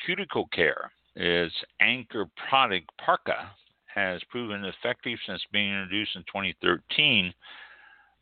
[0.05, 0.91] cuticle care.
[1.17, 3.51] Its anchor product, Parka,
[3.87, 7.33] has proven effective since being introduced in 2013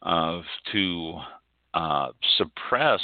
[0.03, 1.20] uh, to
[1.75, 3.01] uh, suppress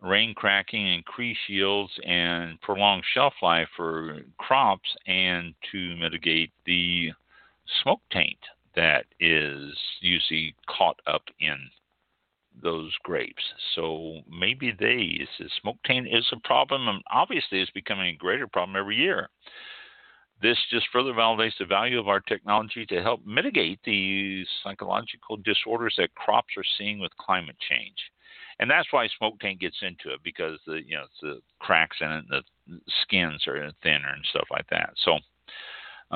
[0.00, 7.10] rain cracking, increase yields, and prolong shelf life for crops, and to mitigate the
[7.82, 8.38] smoke taint
[8.76, 11.58] that is usually caught up in
[12.62, 13.42] those grapes.
[13.74, 18.46] So maybe they the smoke taint is a problem, and obviously it's becoming a greater
[18.46, 19.28] problem every year.
[20.42, 25.94] This just further validates the value of our technology to help mitigate the psychological disorders
[25.96, 27.96] that crops are seeing with climate change.
[28.58, 32.10] And that's why smoke taint gets into it because the you know the cracks in
[32.10, 34.92] it, and the skins are thinner and stuff like that.
[35.04, 35.18] So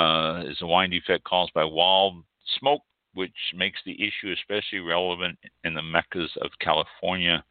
[0.01, 2.23] uh, is a wine defect caused by wild
[2.59, 2.83] smoke,
[3.15, 7.45] which makes the issue especially relevant in the meccas of California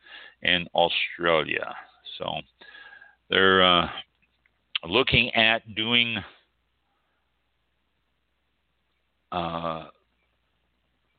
[0.44, 1.76] and Australia.
[2.18, 2.42] So
[3.30, 3.88] they're uh,
[4.88, 6.18] looking at doing
[9.32, 9.86] uh,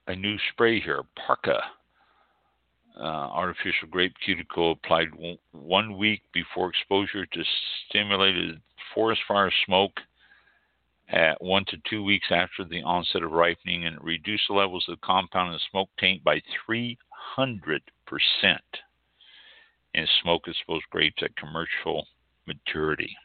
[0.06, 1.60] a new spray here, Parka.
[2.98, 7.42] Uh, artificial grape cuticle applied w- one week before exposure to
[7.88, 8.60] stimulated
[8.94, 10.00] forest fire smoke
[11.10, 14.96] at one to two weeks after the onset of ripening and reduce the levels of
[14.96, 16.96] the compound in the smoke taint by 300%
[19.94, 22.06] in smoke exposed grapes at commercial
[22.46, 23.16] maturity.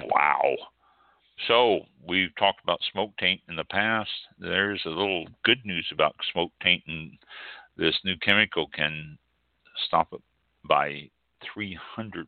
[0.00, 0.54] Wow.
[1.48, 4.10] So, we've talked about smoke taint in the past.
[4.38, 7.10] There's a little good news about smoke taint, and
[7.76, 9.18] this new chemical can
[9.86, 10.20] stop it
[10.68, 11.10] by
[11.56, 12.26] 300%.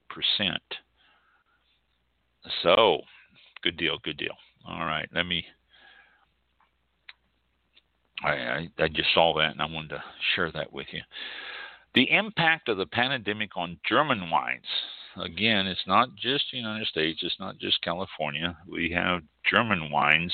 [2.63, 3.03] So,
[3.63, 4.35] good deal, good deal.
[4.69, 5.45] All right, let me.
[8.25, 11.03] I, I, I just saw that and I wanted to share that with you.
[11.95, 14.65] The impact of the pandemic on German wines.
[15.17, 18.57] Again, it's not just the United States, it's not just California.
[18.69, 20.33] We have German wines.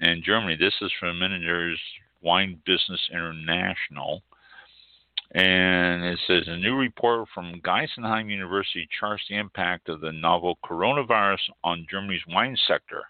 [0.00, 1.80] And Germany, this is from Minner's
[2.22, 4.22] Wine Business International.
[5.32, 10.58] And it says a new report from Geisenheim University charts the impact of the novel
[10.64, 13.04] coronavirus on Germany's wine sector.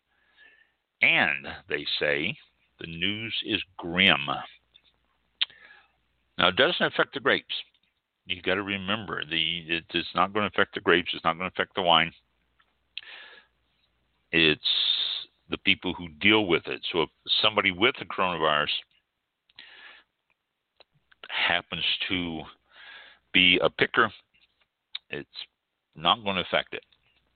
[1.03, 2.37] And they say
[2.81, 4.27] the news is grim.
[6.39, 7.55] Now, it doesn't affect the grapes.
[8.27, 11.11] You got to remember the it's not going to affect the grapes.
[11.15, 12.13] It's not going to affect the wine.
[14.33, 14.61] It's
[15.49, 16.81] the people who deal with it.
[16.93, 17.09] So if
[17.41, 18.73] somebody with the coronavirus
[21.29, 22.43] happens to
[23.33, 24.11] be a picker,
[25.11, 25.29] it's
[25.95, 26.83] not going to affect it.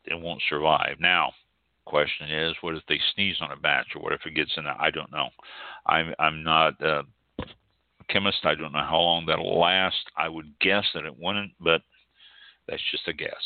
[0.05, 0.97] It won't survive.
[0.99, 1.33] Now,
[1.91, 4.65] question is, what if they sneeze on a batch, or what if it gets in
[4.65, 4.81] there?
[4.81, 5.29] I don't know.
[5.87, 7.03] I'm I'm not a
[8.09, 8.45] chemist.
[8.45, 10.11] I don't know how long that'll last.
[10.17, 11.83] I would guess that it wouldn't, but
[12.69, 13.45] that's just a guess.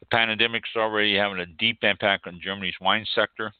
[0.00, 3.52] The pandemic is already having a deep impact on Germany's wine sector.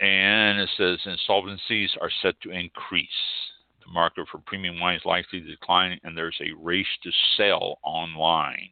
[0.00, 3.08] And it says insolvencies are set to increase.
[3.86, 7.78] The market for premium wine is likely to decline, and there's a race to sell
[7.84, 8.70] online.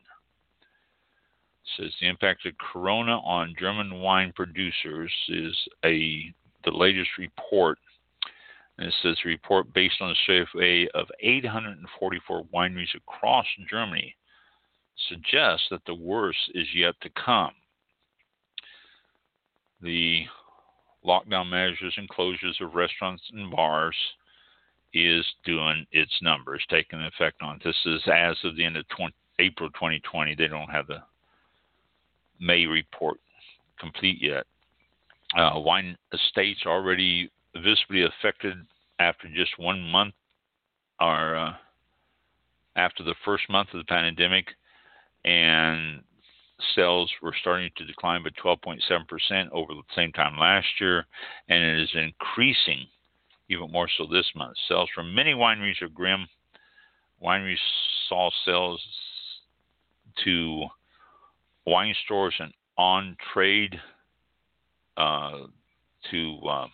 [1.76, 6.32] Says the impact of Corona on German wine producers is a
[6.64, 7.78] the latest report.
[8.78, 14.14] And it says a report based on a survey of 844 wineries across Germany
[15.08, 17.52] suggests that the worst is yet to come.
[19.80, 20.24] The
[21.04, 23.96] lockdown measures and closures of restaurants and bars
[24.94, 27.60] is doing its numbers, taking effect on.
[27.64, 30.34] This is as of the end of 20, April 2020.
[30.34, 31.02] They don't have the
[32.42, 33.18] May report
[33.78, 34.44] complete yet.
[35.36, 38.54] Uh, wine estates already visibly affected
[38.98, 40.14] after just one month
[41.00, 41.52] or uh,
[42.76, 44.46] after the first month of the pandemic,
[45.24, 46.02] and
[46.74, 51.06] sales were starting to decline by 12.7% over the same time last year,
[51.48, 52.86] and it is increasing
[53.48, 54.56] even more so this month.
[54.68, 56.26] Sales from many wineries are grim.
[57.22, 57.56] Wineries
[58.08, 58.80] saw sales
[60.24, 60.66] to
[61.66, 63.78] wine stores and on trade
[64.96, 65.38] uh,
[66.10, 66.66] to uh,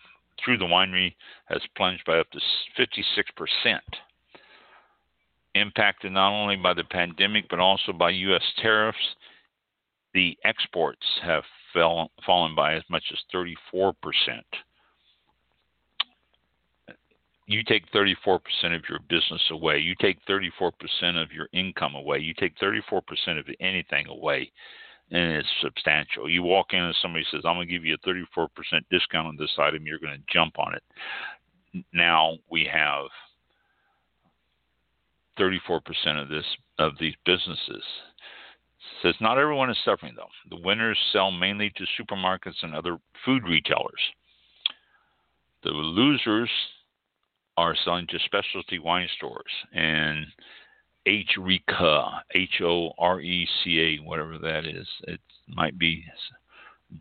[0.43, 1.13] through the winery
[1.45, 2.39] has plunged by up to
[2.79, 3.79] 56%.
[5.55, 8.43] Impacted not only by the pandemic but also by U.S.
[8.61, 8.97] tariffs,
[10.13, 13.93] the exports have fell, fallen by as much as 34%.
[17.49, 18.39] You take 34%
[18.75, 20.71] of your business away, you take 34%
[21.19, 23.01] of your income away, you take 34%
[23.39, 24.51] of anything away,
[25.09, 26.29] and it's substantial.
[26.29, 28.47] You walk in and somebody says, I'm going to give you a 34%
[28.91, 30.83] discount on this item, you're going to jump on it.
[31.91, 33.05] Now we have
[35.39, 35.81] 34%
[36.21, 36.45] of this
[36.77, 37.83] of these businesses.
[39.01, 40.55] Says not everyone is suffering though.
[40.55, 44.01] The winners sell mainly to supermarkets and other food retailers.
[45.63, 46.49] The losers
[47.59, 50.25] are selling to specialty wine stores and
[51.05, 54.87] Horeca, H O R E C A, whatever that is.
[55.07, 56.05] It might be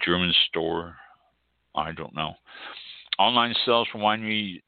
[0.04, 0.96] German store.
[1.76, 2.34] I don't know.
[3.20, 4.60] Online sales from wineries'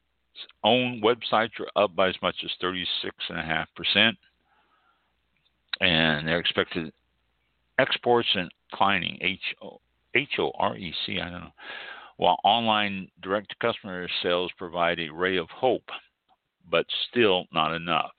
[0.63, 4.13] own websites are up by as much as 36.5%.
[5.81, 6.93] And they're expected
[7.79, 11.53] exports and declining, H O R E C, I don't know.
[12.21, 15.89] While online direct to customer sales provide a ray of hope,
[16.69, 18.11] but still not enough.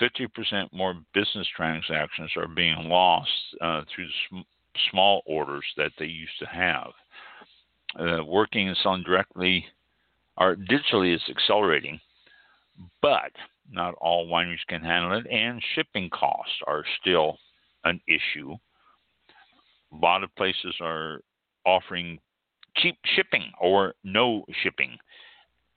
[0.00, 4.46] 50% more business transactions are being lost uh, through sm-
[4.92, 6.92] small orders that they used to have.
[7.98, 9.66] Uh, working and selling directly
[10.38, 11.98] or digitally is accelerating,
[13.02, 13.32] but
[13.68, 17.38] not all wineries can handle it, and shipping costs are still
[17.82, 18.52] an issue.
[19.92, 21.22] A lot of places are
[21.66, 22.18] offering
[22.76, 24.96] cheap shipping or no shipping,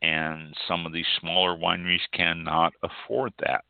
[0.02, 3.64] and some of these smaller wineries cannot afford that.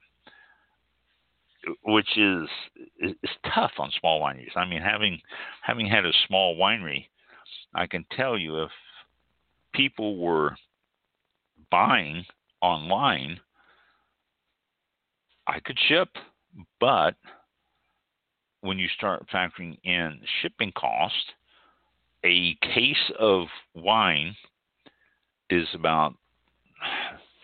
[1.84, 2.48] which is
[3.00, 3.16] is
[3.54, 4.56] tough on small wineries.
[4.56, 5.20] I mean, having
[5.62, 7.08] having had a small winery,
[7.74, 8.72] I can tell you if
[9.74, 10.56] people were
[11.72, 12.26] buying
[12.62, 13.40] online,
[15.48, 16.10] I could ship,
[16.80, 17.16] but
[18.62, 21.34] when you start factoring in shipping cost,
[22.26, 24.36] a case of wine
[25.50, 26.14] is about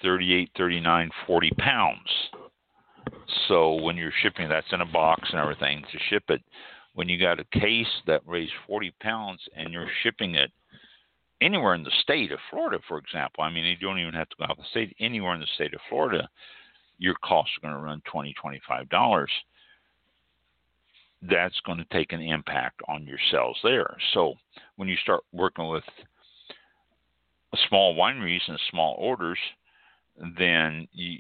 [0.02, 2.10] 38, 39, 40 pounds.
[3.48, 6.42] So when you're shipping, that's in a box and everything to ship it.
[6.94, 10.52] When you got a case that weighs 40 pounds and you're shipping it
[11.42, 14.36] anywhere in the state of Florida, for example, I mean, you don't even have to
[14.38, 16.28] go out of the state, anywhere in the state of Florida,
[16.98, 19.26] your costs are going to run 20 $25.
[21.22, 23.98] That's going to take an impact on your sales there.
[24.14, 24.36] So
[24.78, 25.84] when you start working with
[27.68, 29.40] small wineries and small orders,
[30.38, 31.20] then you,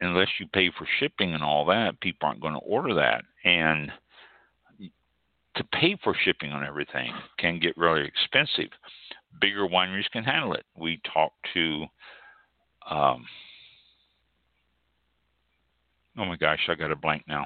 [0.00, 3.24] unless you pay for shipping and all that, people aren't going to order that.
[3.44, 3.90] And
[5.56, 8.70] to pay for shipping on everything can get really expensive.
[9.40, 10.64] Bigger wineries can handle it.
[10.76, 11.86] We talked to,
[12.90, 13.24] um,
[16.18, 17.44] oh my gosh, I got a blank now,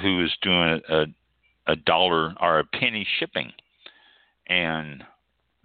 [0.00, 1.04] who is doing a,
[1.66, 3.52] a dollar or a penny shipping.
[4.48, 5.04] And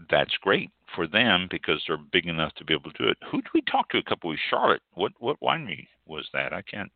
[0.09, 3.17] that's great for them because they're big enough to be able to do it.
[3.31, 4.41] Who did we talk to a couple weeks?
[4.49, 4.81] Charlotte.
[4.93, 6.53] What what winery was that?
[6.53, 6.91] I can't.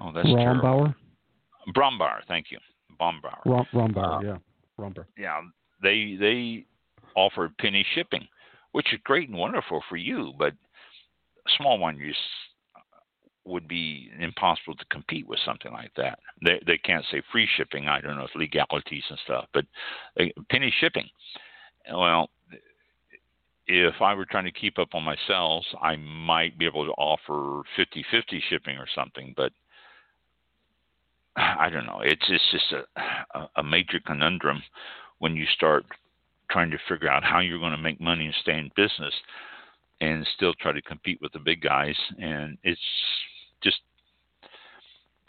[0.00, 0.94] Oh, that's Rombauer.
[1.74, 2.20] Brombauer.
[2.28, 2.58] Thank you.
[3.00, 3.44] Brombauer.
[3.44, 4.18] Rom, Rombauer.
[4.18, 4.38] Uh, yeah.
[4.78, 5.06] Rombauer.
[5.16, 5.40] Yeah.
[5.82, 6.66] They they
[7.16, 8.26] offer penny shipping,
[8.72, 10.52] which is great and wonderful for you, but
[11.58, 12.12] small wineries
[13.44, 16.18] would be impossible to compete with something like that.
[16.44, 17.88] They they can't say free shipping.
[17.88, 19.64] I don't know if legalities and stuff, but
[20.20, 21.08] uh, penny shipping.
[21.90, 22.30] Well,
[23.66, 26.92] if I were trying to keep up on my sales, I might be able to
[26.92, 29.52] offer 50-50 shipping or something, but
[31.36, 32.00] I don't know.
[32.04, 34.62] It's it's just a a major conundrum
[35.18, 35.84] when you start
[36.50, 39.14] trying to figure out how you're going to make money and stay in business
[40.02, 42.80] and still try to compete with the big guys and it's
[43.62, 43.78] just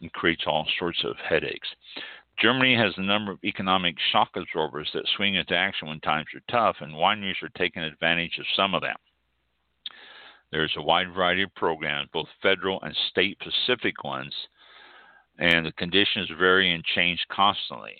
[0.01, 1.67] it creates all sorts of headaches.
[2.41, 6.51] Germany has a number of economic shock absorbers that swing into action when times are
[6.51, 8.95] tough, and wineries are taking advantage of some of them.
[10.51, 14.33] There's a wide variety of programs, both federal and state specific ones,
[15.37, 17.95] and the conditions vary and change constantly.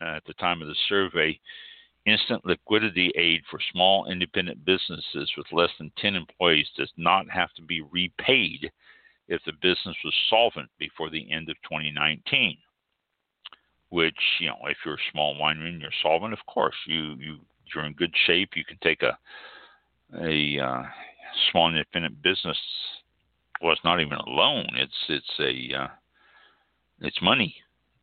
[0.00, 1.38] At the time of the survey,
[2.06, 7.52] instant liquidity aid for small independent businesses with less than 10 employees does not have
[7.54, 8.70] to be repaid
[9.28, 12.56] if the business was solvent before the end of 2019
[13.90, 17.38] which you know if you're a small winery and you're solvent, of course you you
[17.74, 18.50] you're in good shape.
[18.54, 19.18] You can take a
[20.18, 20.82] a uh,
[21.50, 22.58] small independent business.
[23.60, 24.66] Well, it's not even a loan.
[24.74, 25.88] It's it's a uh,
[27.00, 27.54] it's money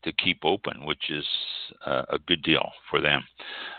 [0.08, 1.26] to keep open, which is
[1.86, 3.22] uh, a good deal for them.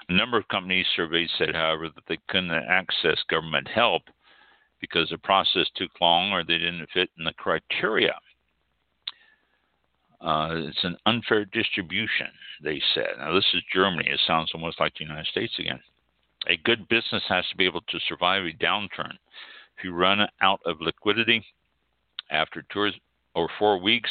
[0.09, 4.03] A number of companies surveyed said, however, that they couldn't access government help
[4.81, 8.15] because the process took long or they didn't fit in the criteria.
[10.21, 12.27] Uh, it's an unfair distribution,
[12.63, 13.11] they said.
[13.19, 14.09] Now, this is Germany.
[14.09, 15.81] It sounds almost like the United States again.
[16.49, 19.13] A good business has to be able to survive a downturn.
[19.77, 21.45] If you run out of liquidity
[22.31, 22.91] after two
[23.35, 24.11] or four weeks,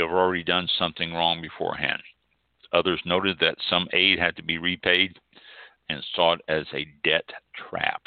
[0.00, 2.02] have already done something wrong beforehand.
[2.72, 5.18] Others noted that some aid had to be repaid
[5.88, 7.28] and saw it as a debt
[7.68, 8.02] trap.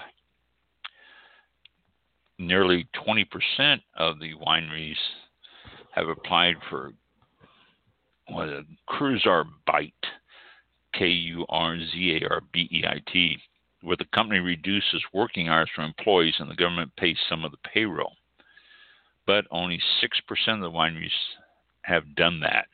[2.37, 4.95] Nearly 20% of the wineries
[5.91, 6.91] have applied for
[8.27, 9.93] what a Kurzarbeit,
[10.93, 13.37] K U R Z A R B E I T,
[13.81, 17.69] where the company reduces working hours for employees and the government pays some of the
[17.71, 18.13] payroll.
[19.27, 21.09] But only 6% of the wineries
[21.85, 22.67] have done that.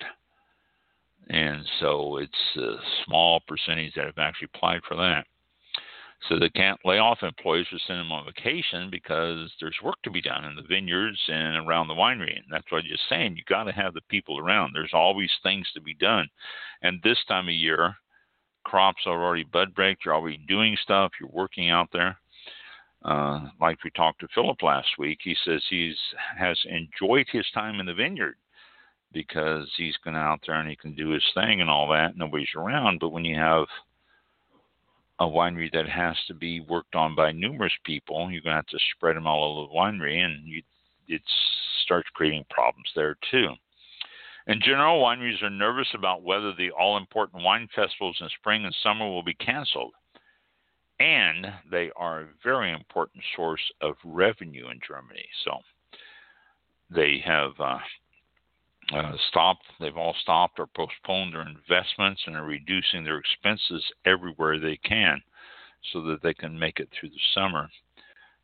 [1.29, 5.25] And so it's a small percentage that have actually applied for that.
[6.29, 10.11] So they can't lay off employees or send them on vacation because there's work to
[10.11, 12.35] be done in the vineyards and around the winery.
[12.35, 13.37] And that's what I'm just saying.
[13.37, 14.71] You got to have the people around.
[14.73, 16.27] There's always things to be done.
[16.83, 17.95] And this time of year,
[18.63, 19.99] crops are already bud break.
[20.05, 21.11] You're already doing stuff.
[21.19, 22.17] You're working out there.
[23.03, 25.97] Uh, like we talked to Philip last week, he says he's
[26.37, 28.35] has enjoyed his time in the vineyard
[29.13, 32.17] because he's going out there and he can do his thing and all that.
[32.17, 32.99] Nobody's around.
[32.99, 33.65] But when you have
[35.19, 38.65] a winery that has to be worked on by numerous people, you're going to have
[38.67, 40.63] to spread them all over the winery, and you,
[41.07, 41.21] it
[41.83, 43.49] starts creating problems there too.
[44.47, 48.75] In general, wineries are nervous about whether the all important wine festivals in spring and
[48.81, 49.93] summer will be canceled.
[50.99, 55.25] And they are a very important source of revenue in Germany.
[55.45, 55.59] So
[56.89, 57.77] they have uh,
[58.93, 59.63] uh, stopped.
[59.79, 65.21] They've all stopped or postponed their investments and are reducing their expenses everywhere they can,
[65.91, 67.69] so that they can make it through the summer.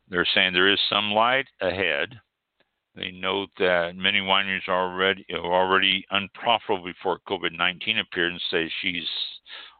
[0.08, 2.18] They're saying there is some light ahead.
[2.96, 8.70] They note that many wineries are already are already unprofitable before COVID-19 appeared, and say
[8.80, 9.08] she's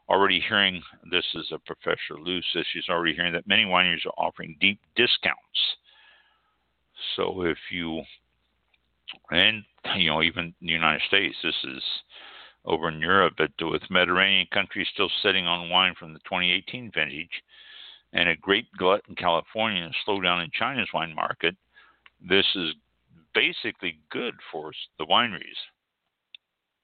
[0.07, 4.17] already hearing this is a Professor Lou says she's already hearing that many wineries are
[4.17, 5.37] offering deep discounts.
[7.15, 8.01] So if you
[9.31, 9.63] and
[9.95, 11.83] you know even in the United States, this is
[12.65, 17.43] over in Europe, but with Mediterranean countries still sitting on wine from the 2018 vintage,
[18.13, 21.55] and a great glut in California and a slowdown in China's wine market,
[22.27, 22.73] this is
[23.33, 25.41] basically good for the wineries.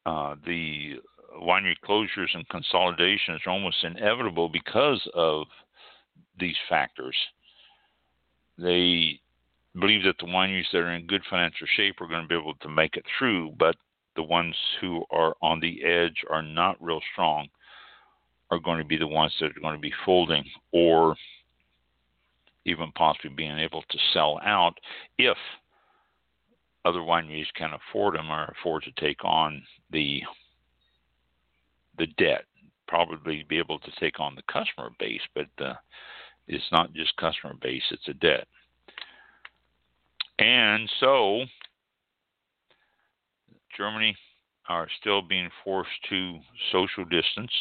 [0.06, 0.96] Uh, the
[1.42, 5.48] winery closures and consolidations are almost inevitable because of
[6.40, 7.16] these factors.
[8.58, 9.20] They
[9.80, 12.56] believe that the wineries that are in good financial shape are going to be able
[12.56, 13.76] to make it through, but
[14.16, 17.48] the ones who are on the edge are not real strong
[18.52, 21.16] are going to be the ones that are going to be folding or
[22.66, 24.74] even possibly being able to sell out
[25.18, 25.38] if
[26.86, 29.62] other wineries can afford them or afford to take on
[29.92, 30.22] the
[31.98, 32.44] the debt.
[32.88, 35.74] Probably be able to take on the customer base, but uh,
[36.48, 38.48] it's not just customer base; it's a debt.
[40.40, 41.46] And so,
[43.78, 44.16] Germany
[44.68, 46.40] are still being forced to
[46.72, 47.52] social distance.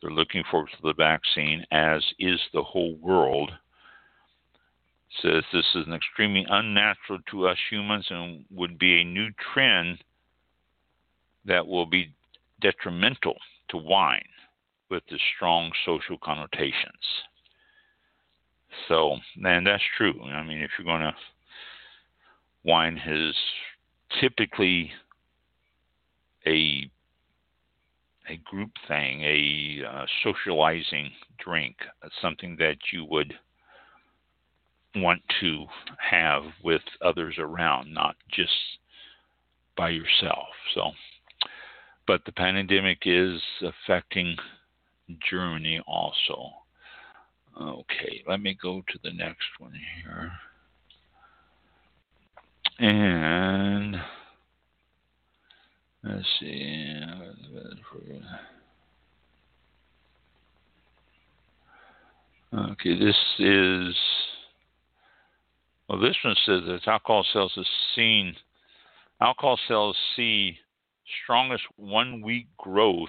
[0.00, 3.50] They're looking forward to the vaccine, as is the whole world.
[5.22, 9.98] Says this is an extremely unnatural to us humans and would be a new trend
[11.46, 12.12] that will be
[12.60, 13.36] detrimental
[13.68, 14.28] to wine
[14.90, 17.24] with the strong social connotations.
[18.88, 20.20] So, and that's true.
[20.24, 21.14] I mean, if you're going to,
[22.66, 23.34] wine is
[24.20, 24.90] typically
[26.46, 26.90] a
[28.28, 31.76] a group thing, a uh, socializing drink,
[32.20, 33.32] something that you would
[34.96, 35.64] want to
[35.98, 38.50] have with others around, not just
[39.76, 40.48] by yourself.
[40.74, 40.90] So
[42.06, 44.36] but the pandemic is affecting
[45.28, 46.50] Germany also.
[47.60, 50.32] Okay, let me go to the next one here.
[52.78, 53.96] And
[56.04, 56.86] let's see.
[62.56, 63.94] Okay, this is.
[65.88, 68.34] Well, this one says that alcohol sales is seen.
[69.20, 70.58] Alcohol sales see
[71.22, 73.08] strongest one week growth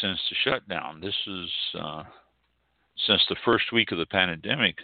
[0.00, 1.00] since the shutdown.
[1.00, 2.02] This is uh,
[3.06, 4.76] since the first week of the pandemic.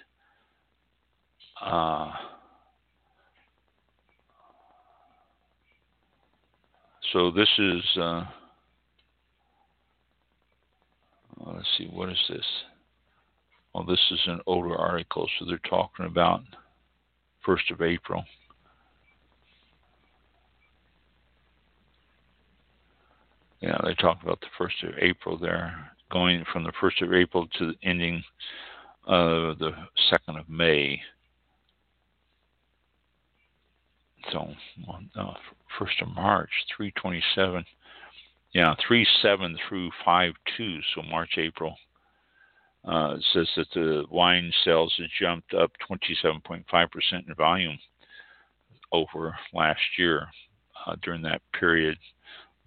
[1.61, 2.13] Uh,
[7.13, 8.25] so this is uh,
[11.47, 12.47] let's see what is this
[13.75, 16.43] well this is an older article so they're talking about
[17.45, 18.25] first of april
[23.63, 27.47] Yeah, they talked about the first of April there, going from the first of April
[27.59, 28.23] to the ending
[29.07, 29.71] of the
[30.11, 31.01] second of May.
[34.31, 34.49] So,
[35.17, 35.35] uh,
[35.79, 37.65] first of March, three twenty-seven.
[38.53, 40.79] Yeah, three seven through five two.
[40.95, 41.77] So March, April.
[42.85, 46.65] Uh, says that the wine sales have jumped up 27.5%
[47.13, 47.79] in volume
[48.91, 50.27] over last year
[50.85, 51.97] uh, during that period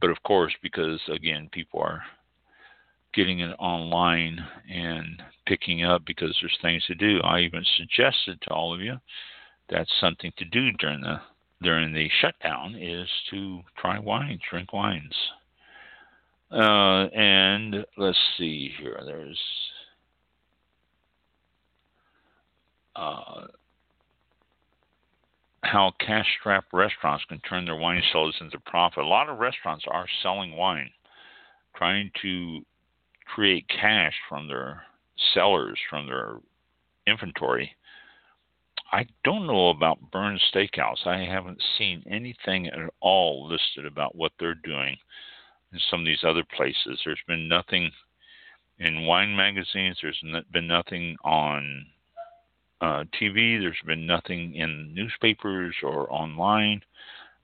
[0.01, 2.03] but of course, because again, people are
[3.13, 4.37] getting it online
[4.69, 7.21] and picking up because there's things to do.
[7.21, 8.97] I even suggested to all of you
[9.69, 11.19] that's something to do during the
[11.61, 15.15] during the shutdown is to try wines, drink wines.
[16.51, 19.01] Uh, and let's see here.
[19.05, 19.39] There's
[22.95, 23.47] uh,
[25.63, 29.03] how cash strapped restaurants can turn their wine cellars into profit.
[29.03, 30.89] A lot of restaurants are selling wine,
[31.75, 32.61] trying to
[33.25, 34.83] create cash from their
[35.33, 36.37] cellars, from their
[37.07, 37.71] inventory.
[38.91, 41.05] I don't know about Bern's Steakhouse.
[41.05, 44.95] I haven't seen anything at all listed about what they're doing
[45.73, 47.01] in some of these other places.
[47.03, 47.91] There's been nothing
[48.79, 50.21] in wine magazines, there's
[50.51, 51.85] been nothing on
[52.81, 53.59] uh, TV.
[53.59, 56.81] There's been nothing in newspapers or online.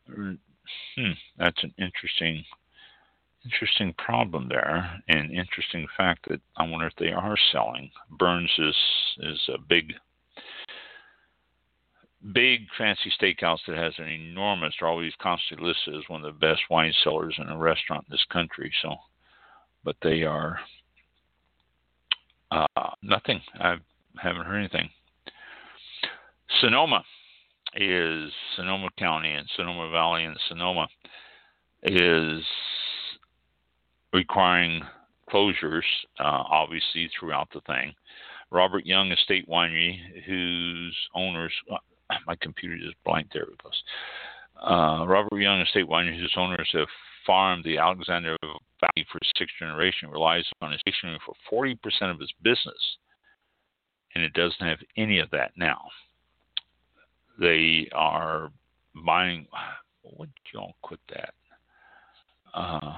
[0.07, 2.43] Hmm, that's an interesting,
[3.45, 7.91] interesting problem there, and interesting fact that I wonder if they are selling.
[8.11, 8.75] Bern's is
[9.19, 9.93] is a big,
[12.33, 16.39] big fancy steakhouse that has an enormous, they're always constantly listed as one of the
[16.39, 18.71] best wine cellars in a restaurant in this country.
[18.81, 18.95] So,
[19.83, 20.59] but they are
[22.51, 23.41] uh, nothing.
[23.59, 23.77] I
[24.17, 24.89] haven't heard anything.
[26.59, 27.03] Sonoma
[27.75, 30.87] is Sonoma County and Sonoma Valley and Sonoma
[31.83, 32.43] is
[34.13, 34.83] requiring
[35.31, 35.83] closures,
[36.19, 37.93] uh, obviously, throughout the thing.
[38.51, 41.53] Robert Young Estate Winery, whose owners,
[42.27, 43.43] my computer just blanked there.
[43.43, 43.83] It goes.
[44.61, 46.87] Uh, Robert Young Estate Winery, whose owners have
[47.25, 51.77] farmed the Alexander Valley for six generation, relies on his stationery for 40%
[52.11, 52.97] of his business,
[54.13, 55.81] and it doesn't have any of that now.
[57.39, 58.51] They are
[59.05, 59.47] buying.
[60.03, 61.35] What did y'all quit that?
[62.55, 62.95] Uh,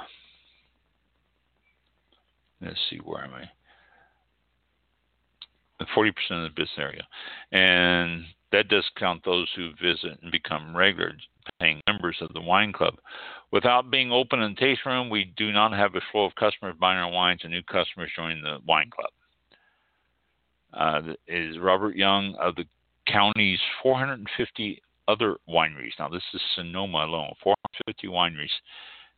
[2.62, 3.50] let's see, where am I?
[5.96, 7.08] 40% of the business area.
[7.52, 11.14] And that does count those who visit and become regular
[11.60, 12.96] paying members of the wine club.
[13.52, 16.76] Without being open in the tasting room, we do not have a flow of customers
[16.80, 19.12] buying our wines and new customers joining the wine club.
[20.74, 22.66] Uh, is Robert Young of the
[23.08, 25.92] county's 450 other wineries.
[26.00, 28.50] Now, this is Sonoma alone, 450 wineries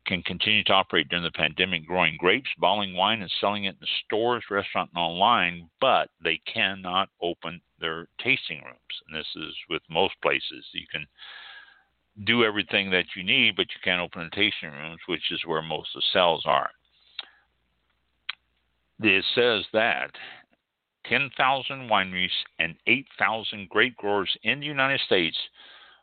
[0.05, 3.87] can continue to operate during the pandemic, growing grapes, bottling wine, and selling it in
[4.05, 9.01] stores, restaurants, and online, but they cannot open their tasting rooms.
[9.07, 10.65] And this is with most places.
[10.73, 11.07] You can
[12.25, 15.61] do everything that you need, but you can't open the tasting rooms, which is where
[15.61, 16.69] most of the sales are.
[19.01, 20.11] It says that
[21.09, 22.29] 10,000 wineries
[22.59, 25.37] and 8,000 grape growers in the United States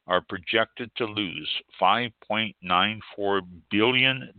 [0.07, 1.49] are projected to lose
[1.81, 3.41] $5.94
[3.71, 4.33] billion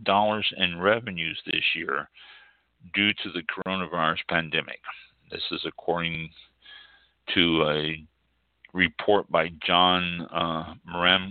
[0.56, 2.08] in revenues this year
[2.94, 4.80] due to the coronavirus pandemic.
[5.30, 6.28] This is according
[7.34, 8.04] to a
[8.74, 10.74] report by John uh,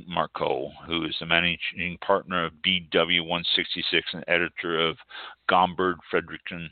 [0.07, 4.97] Marco, who is the managing partner of BW166 and editor of
[5.49, 6.67] Gomberg Fredrikson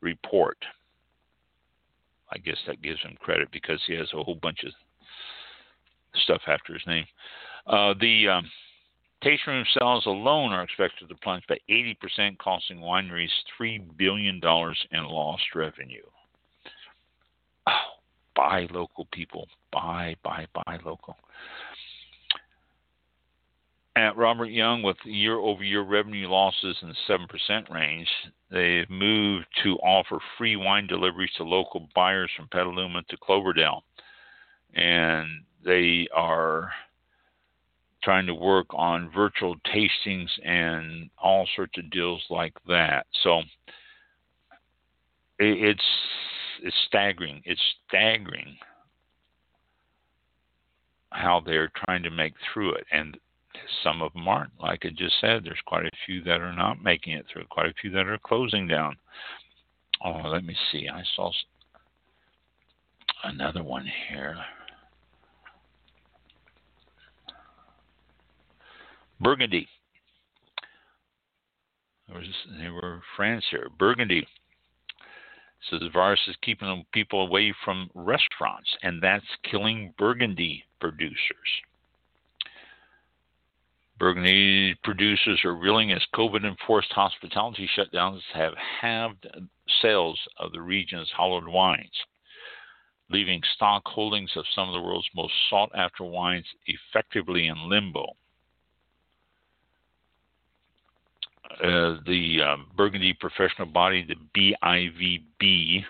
[0.00, 0.56] Report.
[2.32, 4.72] I guess that gives him credit because he has a whole bunch of
[6.24, 7.06] stuff after his name.
[7.66, 8.50] Uh, the um,
[9.22, 15.04] tasting room sales alone are expected to plunge by 80%, costing wineries $3 billion in
[15.04, 16.02] lost revenue.
[17.66, 17.72] Oh,
[18.34, 19.48] buy local, people.
[19.72, 21.16] Buy, buy, buy local.
[23.94, 28.08] At Robert Young, with year over year revenue losses in the 7% range,
[28.50, 33.84] they've moved to offer free wine deliveries to local buyers from Petaluma to Cloverdale.
[34.74, 35.28] And
[35.64, 36.70] they are
[38.02, 43.06] trying to work on virtual tastings and all sorts of deals like that.
[43.22, 43.42] So
[45.38, 45.84] it's
[46.62, 47.42] it's staggering.
[47.44, 48.56] It's staggering
[51.10, 53.18] how they're trying to make through it, and
[53.82, 54.52] some of them aren't.
[54.60, 57.44] Like I just said, there's quite a few that are not making it through.
[57.50, 58.96] Quite a few that are closing down.
[60.04, 60.88] Oh, let me see.
[60.88, 61.30] I saw
[63.24, 64.36] another one here.
[69.22, 69.68] Burgundy.
[72.08, 73.68] they were France here.
[73.78, 74.26] Burgundy.
[75.70, 81.16] So the virus is keeping people away from restaurants, and that's killing Burgundy producers.
[83.98, 89.28] Burgundy producers are reeling as COVID enforced hospitality shutdowns have halved
[89.80, 91.94] sales of the region's hollowed wines,
[93.08, 98.16] leaving stock holdings of some of the world's most sought after wines effectively in limbo.
[101.60, 104.16] Uh, the um, Burgundy professional body, the
[104.62, 105.84] BIVB,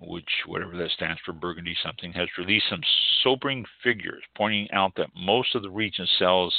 [0.00, 2.82] which whatever that stands for, Burgundy something, has released some
[3.22, 6.54] sobering figures pointing out that most of the region's sales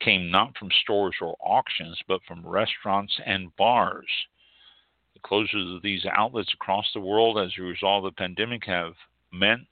[0.00, 4.08] came not from stores or auctions, but from restaurants and bars.
[5.14, 8.94] The closures of these outlets across the world as a result of the pandemic have
[9.32, 9.62] meant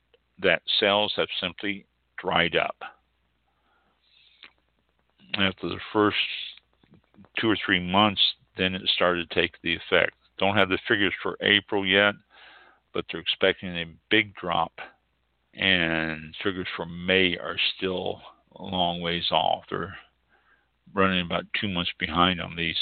[0.42, 1.84] that sales have simply
[2.16, 2.76] dried up.
[5.34, 6.16] After the first
[7.38, 8.20] two or three months,
[8.56, 10.12] then it started to take the effect.
[10.38, 12.14] Don't have the figures for April yet,
[12.92, 14.72] but they're expecting a big drop,
[15.54, 18.20] and figures for May are still
[18.56, 19.64] a long ways off.
[19.70, 19.96] They're
[20.94, 22.76] running about two months behind on these.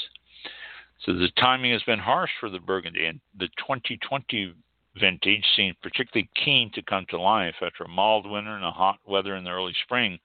[1.05, 4.55] So the timing has been harsh for the Burgundy, and the 2020
[4.99, 8.99] vintage seemed particularly keen to come to life after a mild winter and a hot
[9.07, 10.19] weather in the early spring.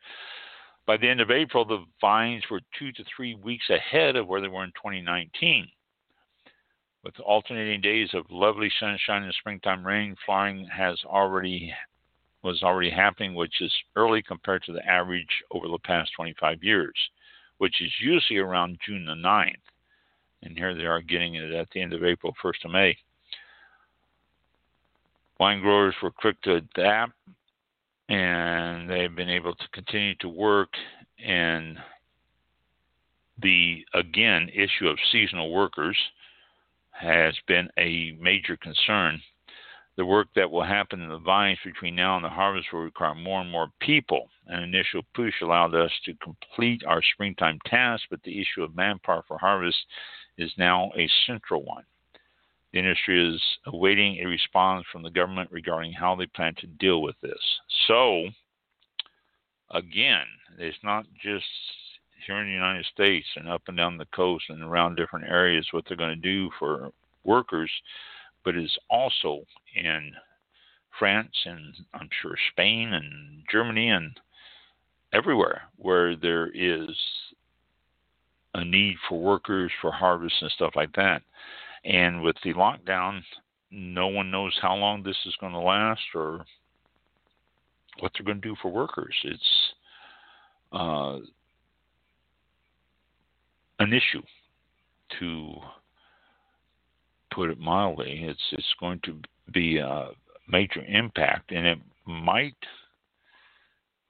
[0.86, 4.42] By the end of April, the vines were two to three weeks ahead of where
[4.42, 5.68] they were in 2019.
[7.04, 11.74] With alternating days of lovely sunshine and springtime rain, flowering has already
[12.44, 16.94] was already happening, which is early compared to the average over the past 25 years,
[17.58, 19.54] which is usually around June the 9th.
[20.42, 22.98] And here they are getting it at the end of April, 1st of May.
[25.40, 27.14] Wine growers were quick to adapt
[28.14, 30.70] and they've been able to continue to work
[31.26, 31.78] and
[33.42, 35.98] the again issue of seasonal workers
[36.92, 39.20] has been a major concern.
[39.98, 43.16] The work that will happen in the vines between now and the harvest will require
[43.16, 44.30] more and more people.
[44.46, 49.24] An initial push allowed us to complete our springtime task, but the issue of manpower
[49.28, 49.78] for harvest
[50.38, 51.84] is now a central one.
[52.74, 57.04] The industry is awaiting a response from the government regarding how they plan to deal
[57.04, 57.40] with this.
[57.88, 58.26] So,
[59.72, 60.26] again,
[60.58, 61.46] it's not just
[62.26, 65.68] here in the United States and up and down the coast and around different areas
[65.72, 66.92] what they're going to do for
[67.24, 67.72] workers,
[68.44, 69.44] but it's also
[69.76, 70.12] in
[70.98, 74.20] France and I'm sure Spain and Germany and
[75.14, 76.90] everywhere where there is
[78.56, 81.22] a need for workers for harvest and stuff like that.
[81.86, 83.22] And with the lockdown,
[83.72, 86.46] no one knows how long this is going to last or
[88.00, 89.16] what they're going to do for workers.
[89.24, 89.74] It's
[90.72, 91.18] uh,
[93.80, 94.22] an issue,
[95.20, 95.56] to
[97.34, 98.24] put it mildly.
[98.24, 99.20] It's it's going to
[99.52, 100.10] be a
[100.48, 102.56] major impact, and it might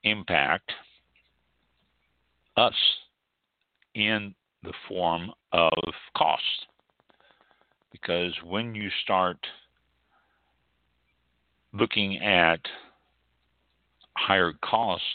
[0.03, 0.71] impact
[2.57, 2.75] us
[3.95, 5.71] in the form of
[6.15, 6.67] cost.
[7.93, 9.37] Because when you start
[11.73, 12.59] looking at
[14.17, 15.05] higher costs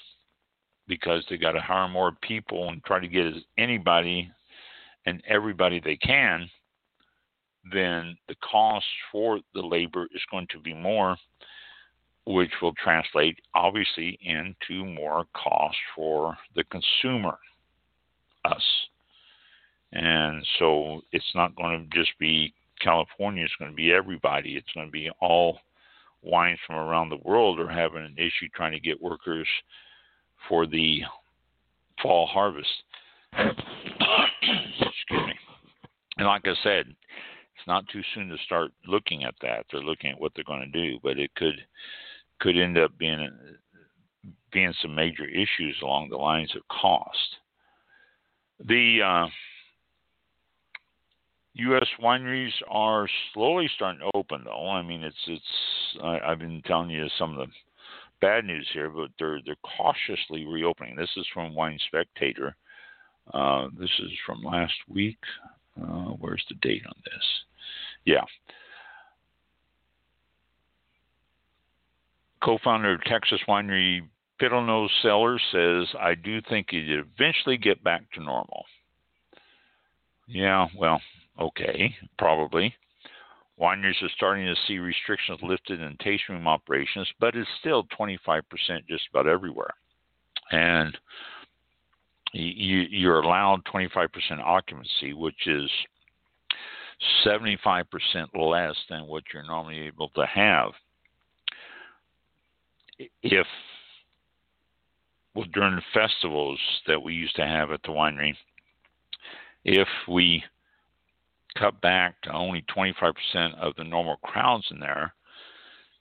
[0.86, 4.30] because they got to hire more people and try to get anybody
[5.06, 6.48] and everybody they can,
[7.72, 11.16] then the cost for the labor is going to be more,
[12.26, 17.36] which will translate obviously into more cost for the consumer,
[18.44, 18.62] us.
[19.92, 24.56] And so it's not going to just be California, it's going to be everybody.
[24.56, 25.58] It's going to be all
[26.22, 29.48] wines from around the world are having an issue trying to get workers
[30.48, 31.00] for the
[32.02, 32.68] fall harvest.
[33.32, 35.34] Excuse me.
[36.16, 39.66] And like I said, it's not too soon to start looking at that.
[39.70, 41.54] They're looking at what they're going to do, but it could
[42.40, 43.28] could end up being
[44.52, 47.36] being some major issues along the lines of cost.
[48.64, 49.26] The uh,
[51.58, 51.86] U.S.
[52.00, 54.68] wineries are slowly starting to open, though.
[54.68, 55.42] I mean, it's it's.
[56.02, 57.52] I, I've been telling you some of the
[58.20, 60.94] bad news here, but they're they're cautiously reopening.
[60.94, 62.54] This is from Wine Spectator.
[63.34, 65.18] Uh, this is from last week.
[65.80, 67.24] Uh, where's the date on this?
[68.04, 68.24] Yeah.
[72.42, 74.00] Co-founder of Texas winery
[74.40, 78.64] Fiddlenose Cellars says, "I do think it eventually get back to normal."
[80.28, 81.00] Yeah, well,
[81.40, 82.74] okay, probably.
[83.60, 88.42] Wineries are starting to see restrictions lifted in tasting room operations, but it's still 25%
[88.88, 89.74] just about everywhere.
[90.52, 90.96] And
[92.32, 94.08] you, you're allowed 25%
[94.44, 95.70] occupancy, which is
[97.24, 97.84] 75%
[98.34, 100.70] less than what you're normally able to have.
[103.22, 103.46] If,
[105.34, 108.34] well, during the festivals that we used to have at the winery,
[109.64, 110.42] if we
[111.56, 113.12] cut back to only 25%
[113.58, 115.14] of the normal crowds in there,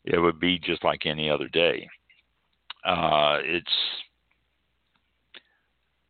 [0.05, 1.87] it would be just like any other day.
[2.85, 3.71] Uh, it's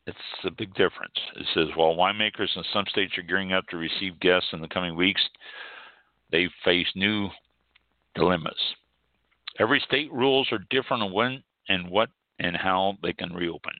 [0.05, 1.15] it's a big difference.
[1.35, 4.67] It says while winemakers in some states are gearing up to receive guests in the
[4.67, 5.21] coming weeks,
[6.31, 7.29] they face new
[8.15, 8.55] dilemmas.
[9.59, 12.09] Every state rules are different on when and what
[12.39, 13.73] and how they can reopen.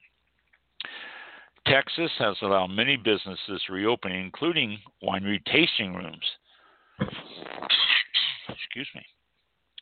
[1.70, 6.24] Texas has allowed many businesses reopen, including winery tasting rooms.
[8.50, 9.06] Excuse me.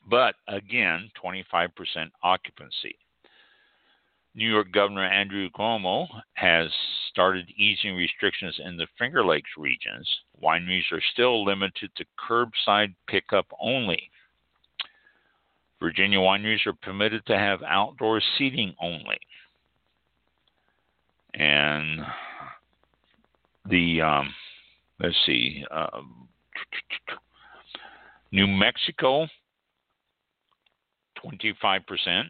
[0.10, 1.70] But again, 25%
[2.24, 2.98] occupancy.
[4.34, 6.70] New York Governor Andrew Cuomo has
[7.10, 10.10] started easing restrictions in the Finger Lakes regions.
[10.44, 14.10] Wineries are still limited to curbside pickup only.
[15.80, 19.18] Virginia wineries are permitted to have outdoor seating only
[21.36, 22.02] and
[23.70, 24.34] the um,
[25.00, 26.02] let's see, uh,
[28.32, 29.28] New Mexico,
[31.22, 32.28] twenty five percent.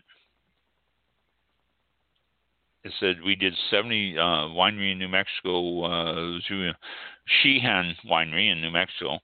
[2.83, 4.21] It said we did 70 uh,
[4.53, 5.85] winery in New Mexico.
[5.85, 6.39] Uh,
[7.41, 9.17] Sheehan Winery in New Mexico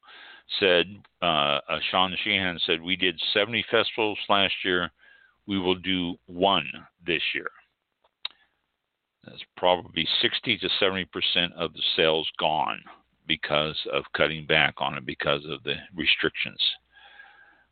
[0.59, 0.85] said
[1.21, 4.89] uh, uh, Sean Sheehan said we did 70 festivals last year.
[5.45, 6.67] we will do one
[7.05, 7.51] this year.
[9.25, 12.81] That's probably 60 to 70 percent of the sales gone
[13.27, 16.59] because of cutting back on it because of the restrictions.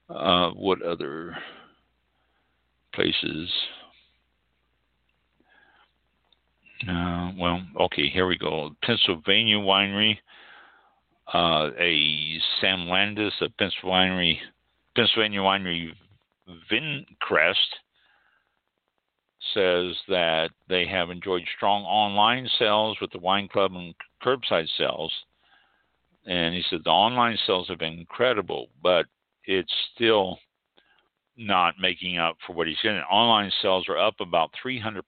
[0.10, 1.38] Uh, what other
[2.94, 3.50] places?
[6.88, 8.72] Uh, well, okay, here we go.
[8.84, 10.18] Pennsylvania winery,
[11.34, 14.36] uh, a Sam Landis, a Pennsylvania
[14.96, 15.90] Pennsylvania winery
[16.72, 17.56] Vynecrest
[19.54, 23.94] says that they have enjoyed strong online sales with the wine club and
[24.24, 25.14] curbside sales.
[26.26, 29.06] And he said the online sales have been incredible, but
[29.46, 30.38] it's still
[31.38, 33.00] not making up for what he's getting.
[33.10, 35.02] Online sales are up about 300%,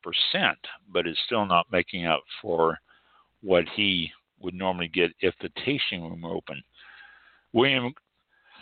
[0.92, 2.80] but it's still not making up for
[3.42, 6.64] what he would normally get if the tasting room were open.
[7.54, 7.94] William,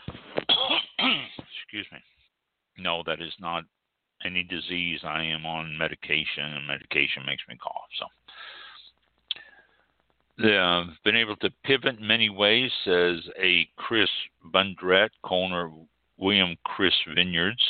[1.68, 2.00] excuse me.
[2.78, 3.66] No, that is not
[4.26, 5.00] any disease.
[5.04, 7.90] I am on medication, and medication makes me cough.
[7.98, 8.06] So,
[10.38, 14.10] they've uh, been able to pivot many ways, says a Chris
[14.54, 15.72] Brundrett, owner
[16.18, 17.64] William Chris Vineyards.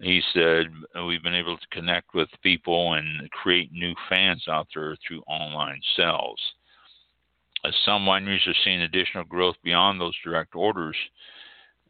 [0.00, 0.66] He said,
[1.06, 5.80] We've been able to connect with people and create new fans out there through online
[5.96, 6.40] sales.
[7.64, 10.96] As some wineries are seeing additional growth beyond those direct orders,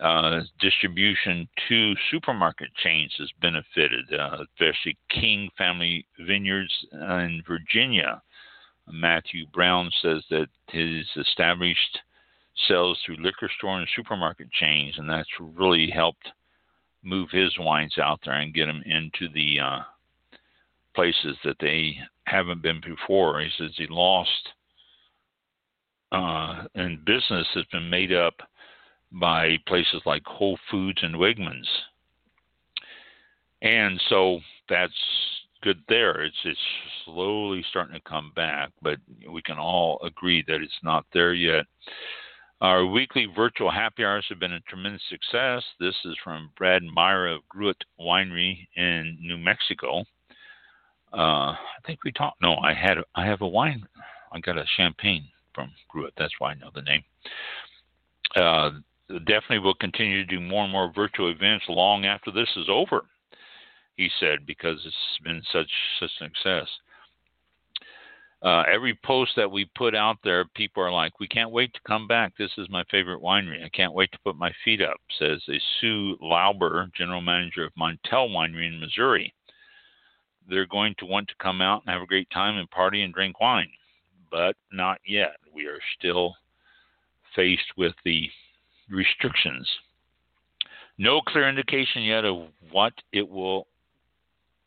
[0.02, 8.20] uh, distribution to supermarket chains has benefited, uh, especially King Family Vineyards in Virginia.
[8.90, 11.98] Matthew Brown says that his established
[12.68, 16.28] sales through liquor store and supermarket chains, and that's really helped
[17.04, 19.80] move his wines out there and get them into the uh,
[20.94, 23.40] places that they haven't been before.
[23.40, 24.48] He says he lost,
[26.10, 28.34] uh, and business has been made up
[29.12, 31.68] by places like Whole Foods and Wegmans.
[33.60, 34.92] And so that's
[35.62, 36.22] good there.
[36.22, 36.58] It's it's
[37.04, 38.98] slowly starting to come back, but
[39.30, 41.64] we can all agree that it's not there yet.
[42.60, 45.64] Our weekly virtual happy hours have been a tremendous success.
[45.80, 50.04] This is from Brad Meyer of Gruet Winery in New Mexico.
[51.12, 52.40] Uh, I think we talked.
[52.40, 53.86] No, I had I have a wine.
[54.32, 56.12] I got a champagne from Gruet.
[56.16, 57.02] That's why I know the name.
[58.34, 58.70] Uh,
[59.20, 63.02] definitely will continue to do more and more virtual events long after this is over.
[63.96, 66.68] He said because it's been such such success.
[68.42, 71.80] Uh, every post that we put out there, people are like, "We can't wait to
[71.86, 72.36] come back.
[72.36, 73.64] This is my favorite winery.
[73.64, 77.74] I can't wait to put my feet up." Says a Sue Lauber, general manager of
[77.74, 79.32] Montelle Winery in Missouri.
[80.48, 83.14] They're going to want to come out and have a great time and party and
[83.14, 83.70] drink wine,
[84.30, 85.36] but not yet.
[85.52, 86.34] We are still
[87.36, 88.28] faced with the
[88.92, 89.68] restrictions.
[90.98, 93.66] No clear indication yet of what it will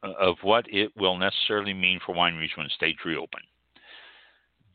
[0.04, 3.40] of what it will necessarily mean for wineries when states reopen.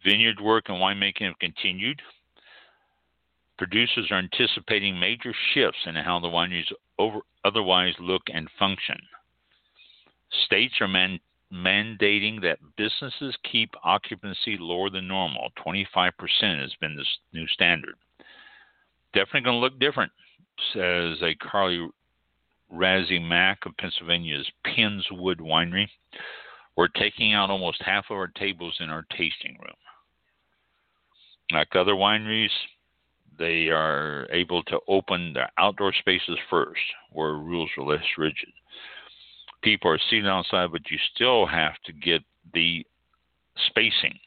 [0.05, 2.01] Vineyard work and winemaking have continued.
[3.57, 8.99] Producers are anticipating major shifts in how the wineries over, otherwise look and function.
[10.47, 11.21] States are man,
[11.53, 15.51] mandating that businesses keep occupancy lower than normal.
[15.65, 16.13] 25%
[16.61, 17.95] has been the new standard
[19.13, 20.13] definitely going to look different,
[20.73, 21.89] says a Carly
[22.73, 25.89] Razzi Mack of Pennsylvania's Penns Woods Winery.
[26.77, 29.75] We're taking out almost half of our tables in our tasting room.
[31.53, 32.51] Like other wineries,
[33.39, 36.81] they are able to open their outdoor spaces first,
[37.13, 38.51] where rules are less rigid.
[39.63, 42.23] People are seated outside, but you still have to get
[42.55, 42.87] the
[43.67, 44.19] spacing.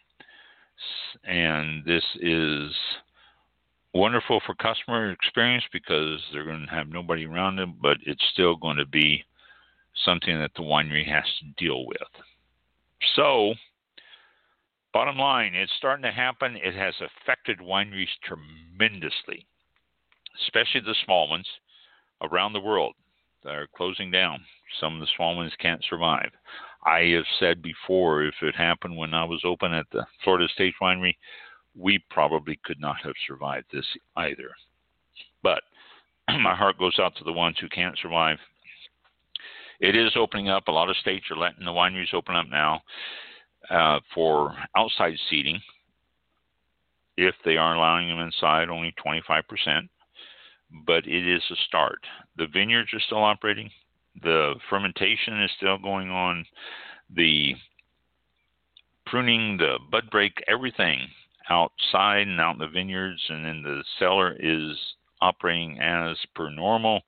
[1.23, 2.71] And this is
[3.93, 8.55] wonderful for customer experience because they're going to have nobody around them, but it's still
[8.55, 9.23] going to be
[10.05, 11.97] something that the winery has to deal with.
[13.15, 13.53] So,
[14.93, 16.57] bottom line, it's starting to happen.
[16.57, 19.45] It has affected wineries tremendously,
[20.41, 21.47] especially the small ones
[22.21, 22.93] around the world
[23.43, 24.39] that are closing down.
[24.79, 26.31] Some of the small ones can't survive.
[26.85, 30.73] I have said before, if it happened when I was open at the Florida State
[30.81, 31.15] Winery,
[31.77, 33.85] we probably could not have survived this
[34.17, 34.51] either.
[35.41, 35.61] But
[36.27, 38.37] my heart goes out to the ones who can't survive.
[39.79, 40.67] It is opening up.
[40.67, 42.81] A lot of states are letting the wineries open up now
[43.69, 45.59] uh, for outside seating.
[47.17, 49.89] If they are allowing them inside, only 25%.
[50.85, 51.99] But it is a start.
[52.37, 53.69] The vineyards are still operating.
[54.21, 56.45] The fermentation is still going on.
[57.15, 57.55] The
[59.05, 61.07] pruning, the bud break, everything
[61.49, 64.77] outside and out in the vineyards, and then the cellar is
[65.21, 67.01] operating as per normal.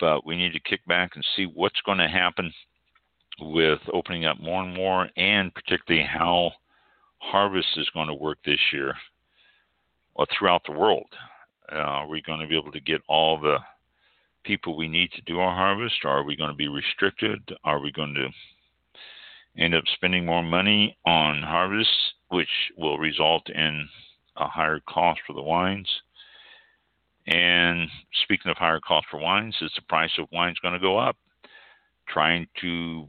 [0.00, 2.52] but we need to kick back and see what's going to happen
[3.40, 6.50] with opening up more and more, and particularly how
[7.18, 8.94] harvest is going to work this year
[10.14, 11.06] or throughout the world.
[11.70, 13.58] Uh, are we going to be able to get all the
[14.44, 15.94] people we need to do our harvest?
[16.04, 17.40] Or are we going to be restricted?
[17.64, 18.28] Are we going to
[19.62, 21.90] end up spending more money on harvest,
[22.28, 23.88] which will result in
[24.36, 25.88] a higher cost for the wines?
[27.26, 27.88] And
[28.22, 31.16] speaking of higher cost for wines, is the price of wines going to go up?
[32.08, 33.08] Trying to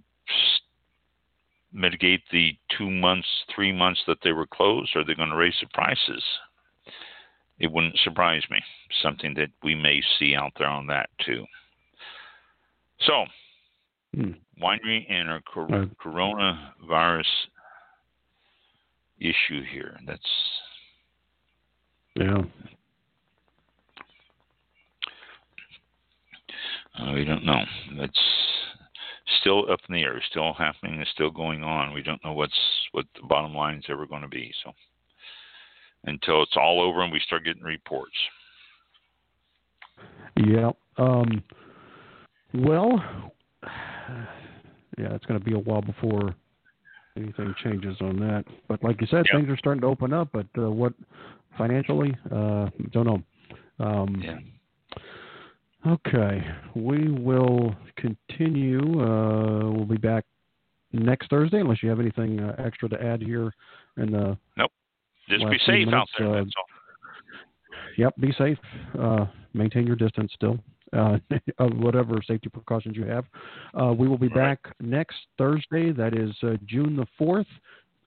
[1.72, 4.95] mitigate the two months, three months that they were closed?
[4.95, 6.24] Are they going to raise the prices?
[7.59, 8.59] It wouldn't surprise me.
[9.01, 11.45] Something that we may see out there on that too.
[13.01, 13.26] So,
[14.15, 14.32] hmm.
[14.61, 17.26] winery and our cor- uh, coronavirus
[19.20, 19.99] issue here.
[20.05, 20.22] That's
[22.15, 22.41] yeah.
[26.99, 27.61] Uh, we don't know.
[27.99, 28.20] That's
[29.39, 30.22] still up in the air.
[30.30, 30.99] Still happening.
[30.99, 31.93] It's still going on.
[31.93, 32.57] We don't know what's
[32.91, 34.51] what the bottom line is ever going to be.
[34.63, 34.72] So
[36.05, 38.15] until it's all over and we start getting reports.
[40.38, 40.72] Yeah.
[40.97, 41.43] Um,
[42.53, 43.03] well,
[44.97, 46.36] yeah, it's going to be a while before
[47.18, 48.45] anything changes on that.
[48.68, 49.41] But like you said, yep.
[49.41, 50.30] things are starting to open up.
[50.32, 50.93] But uh, what
[51.57, 53.24] financially, uh, don't know.
[53.80, 54.38] Um, yeah.
[55.86, 56.43] Okay,
[56.76, 58.82] we will continue.
[59.01, 60.26] Uh, we'll be back
[60.91, 63.53] next Thursday, unless you have anything uh, extra to add here
[63.97, 64.38] in the.
[64.57, 64.72] Nope.
[65.30, 66.39] Just be safe out there.
[66.39, 66.45] Uh,
[67.97, 68.57] yep, be safe.
[68.99, 70.57] Uh, maintain your distance still.
[70.94, 71.18] Uh,
[71.60, 73.26] of whatever safety precautions you have.
[73.74, 75.92] Uh, we will be back next Thursday.
[75.92, 76.32] That is
[76.66, 77.48] June the fourth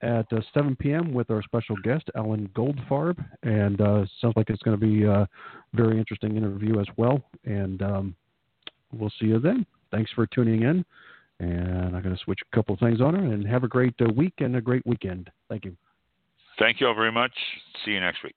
[0.02, 1.12] at 7 p.m.
[1.12, 3.22] with our special guest, Alan Goldfarb.
[3.42, 5.28] And uh, sounds like it's going to be a
[5.74, 7.22] very interesting interview as well.
[7.44, 8.16] And um,
[8.92, 9.66] we'll see you then.
[9.90, 10.84] Thanks for tuning in.
[11.40, 13.24] And I'm going to switch a couple of things on her.
[13.24, 15.30] And have a great uh, week and a great weekend.
[15.48, 15.76] Thank you.
[16.58, 17.32] Thank you all very much.
[17.84, 18.36] See you next week.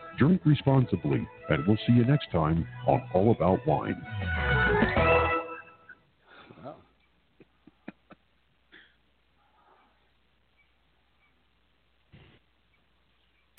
[0.17, 3.99] Drink responsibly, and we'll see you next time on All About Wine.